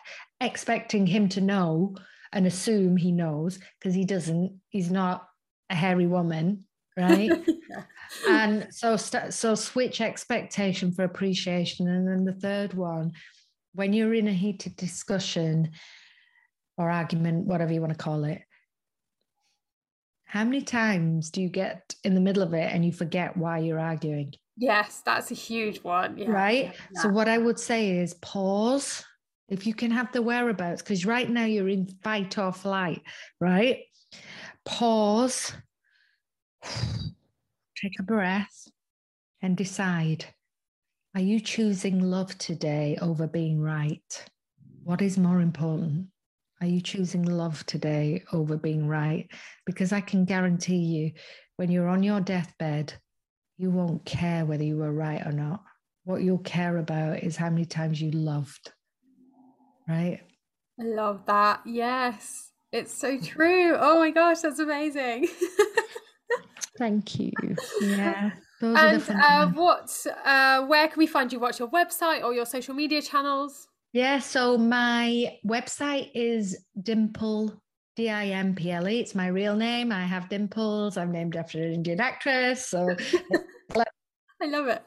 expecting 0.41 1.05
him 1.05 1.29
to 1.29 1.41
know 1.41 1.95
and 2.31 2.47
assume 2.47 2.97
he 2.97 3.11
knows 3.11 3.59
because 3.79 3.93
he 3.93 4.05
doesn't. 4.05 4.59
He's 4.69 4.89
not 4.89 5.27
a 5.69 5.75
hairy 5.75 6.07
woman, 6.07 6.65
right? 6.97 7.31
And 8.27 8.67
so, 8.71 8.95
so 8.97 9.55
switch 9.55 10.01
expectation 10.01 10.91
for 10.91 11.03
appreciation. 11.03 11.87
And 11.87 12.07
then 12.07 12.25
the 12.25 12.33
third 12.33 12.73
one, 12.73 13.11
when 13.73 13.93
you're 13.93 14.13
in 14.13 14.27
a 14.27 14.33
heated 14.33 14.75
discussion 14.75 15.71
or 16.77 16.89
argument, 16.89 17.45
whatever 17.45 17.73
you 17.73 17.81
want 17.81 17.93
to 17.93 18.03
call 18.03 18.23
it, 18.23 18.41
how 20.25 20.43
many 20.43 20.61
times 20.61 21.31
do 21.31 21.41
you 21.41 21.49
get 21.49 21.95
in 22.03 22.13
the 22.13 22.21
middle 22.21 22.43
of 22.43 22.53
it 22.53 22.71
and 22.71 22.85
you 22.85 22.91
forget 22.91 23.35
why 23.35 23.59
you're 23.59 23.79
arguing? 23.79 24.33
Yes, 24.57 25.01
that's 25.05 25.31
a 25.31 25.35
huge 25.35 25.83
one. 25.83 26.17
Yeah. 26.17 26.29
Right. 26.29 26.73
Yeah. 26.91 27.01
So, 27.01 27.09
what 27.09 27.27
I 27.27 27.37
would 27.37 27.59
say 27.59 27.97
is 27.97 28.13
pause 28.15 29.03
if 29.47 29.65
you 29.65 29.73
can 29.73 29.89
have 29.89 30.11
the 30.11 30.21
whereabouts, 30.21 30.81
because 30.81 31.05
right 31.05 31.29
now 31.29 31.45
you're 31.45 31.69
in 31.69 31.87
fight 32.03 32.37
or 32.37 32.53
flight, 32.53 33.01
right? 33.39 33.79
Pause, 34.65 35.53
take 37.75 37.99
a 37.99 38.03
breath, 38.03 38.67
and 39.41 39.57
decide 39.57 40.25
are 41.15 41.21
you 41.21 41.39
choosing 41.39 41.99
love 41.99 42.37
today 42.37 42.97
over 43.01 43.25
being 43.25 43.59
right? 43.59 44.25
What 44.83 45.01
is 45.01 45.17
more 45.17 45.41
important? 45.41 46.07
Are 46.61 46.67
you 46.67 46.81
choosing 46.81 47.23
love 47.23 47.65
today 47.65 48.23
over 48.31 48.57
being 48.57 48.87
right? 48.87 49.27
Because 49.65 49.91
I 49.91 50.01
can 50.01 50.25
guarantee 50.25 50.77
you, 50.77 51.11
when 51.55 51.71
you're 51.71 51.87
on 51.87 52.03
your 52.03 52.21
deathbed, 52.21 52.93
you 53.57 53.71
won't 53.71 54.05
care 54.05 54.45
whether 54.45 54.63
you 54.63 54.77
were 54.77 54.93
right 54.93 55.25
or 55.25 55.31
not. 55.31 55.63
What 56.03 56.21
you'll 56.21 56.37
care 56.39 56.77
about 56.77 57.23
is 57.23 57.35
how 57.35 57.49
many 57.49 57.65
times 57.65 58.01
you 58.01 58.11
loved, 58.11 58.71
right? 59.87 60.21
I 60.79 60.83
love 60.83 61.25
that. 61.25 61.61
Yes, 61.65 62.51
it's 62.71 62.93
so 62.93 63.19
true. 63.19 63.75
Oh 63.77 63.97
my 63.97 64.11
gosh, 64.11 64.41
that's 64.41 64.59
amazing. 64.59 65.27
Thank 66.77 67.19
you. 67.19 67.31
Yeah. 67.81 68.29
And 68.61 69.03
uh, 69.09 69.47
what, 69.49 70.05
uh, 70.25 70.65
where 70.65 70.87
can 70.87 70.97
we 70.97 71.07
find 71.07 71.31
you? 71.31 71.39
What's 71.39 71.59
your 71.59 71.69
website 71.69 72.23
or 72.23 72.33
your 72.33 72.45
social 72.45 72.73
media 72.73 73.01
channels? 73.01 73.67
Yeah, 73.93 74.19
so 74.19 74.57
my 74.57 75.37
website 75.45 76.11
is 76.13 76.65
Dimple, 76.81 77.61
D 77.95 78.09
I 78.09 78.27
M 78.27 78.53
P 78.53 78.71
L 78.71 78.87
E. 78.87 78.99
It's 78.99 79.15
my 79.15 79.27
real 79.27 79.55
name. 79.55 79.91
I 79.91 80.05
have 80.05 80.29
dimples. 80.29 80.95
I'm 80.95 81.11
named 81.11 81.35
after 81.35 81.63
an 81.63 81.73
Indian 81.73 81.99
actress. 81.99 82.67
So 82.67 82.89
I 84.41 84.45
love 84.45 84.67
it. 84.67 84.83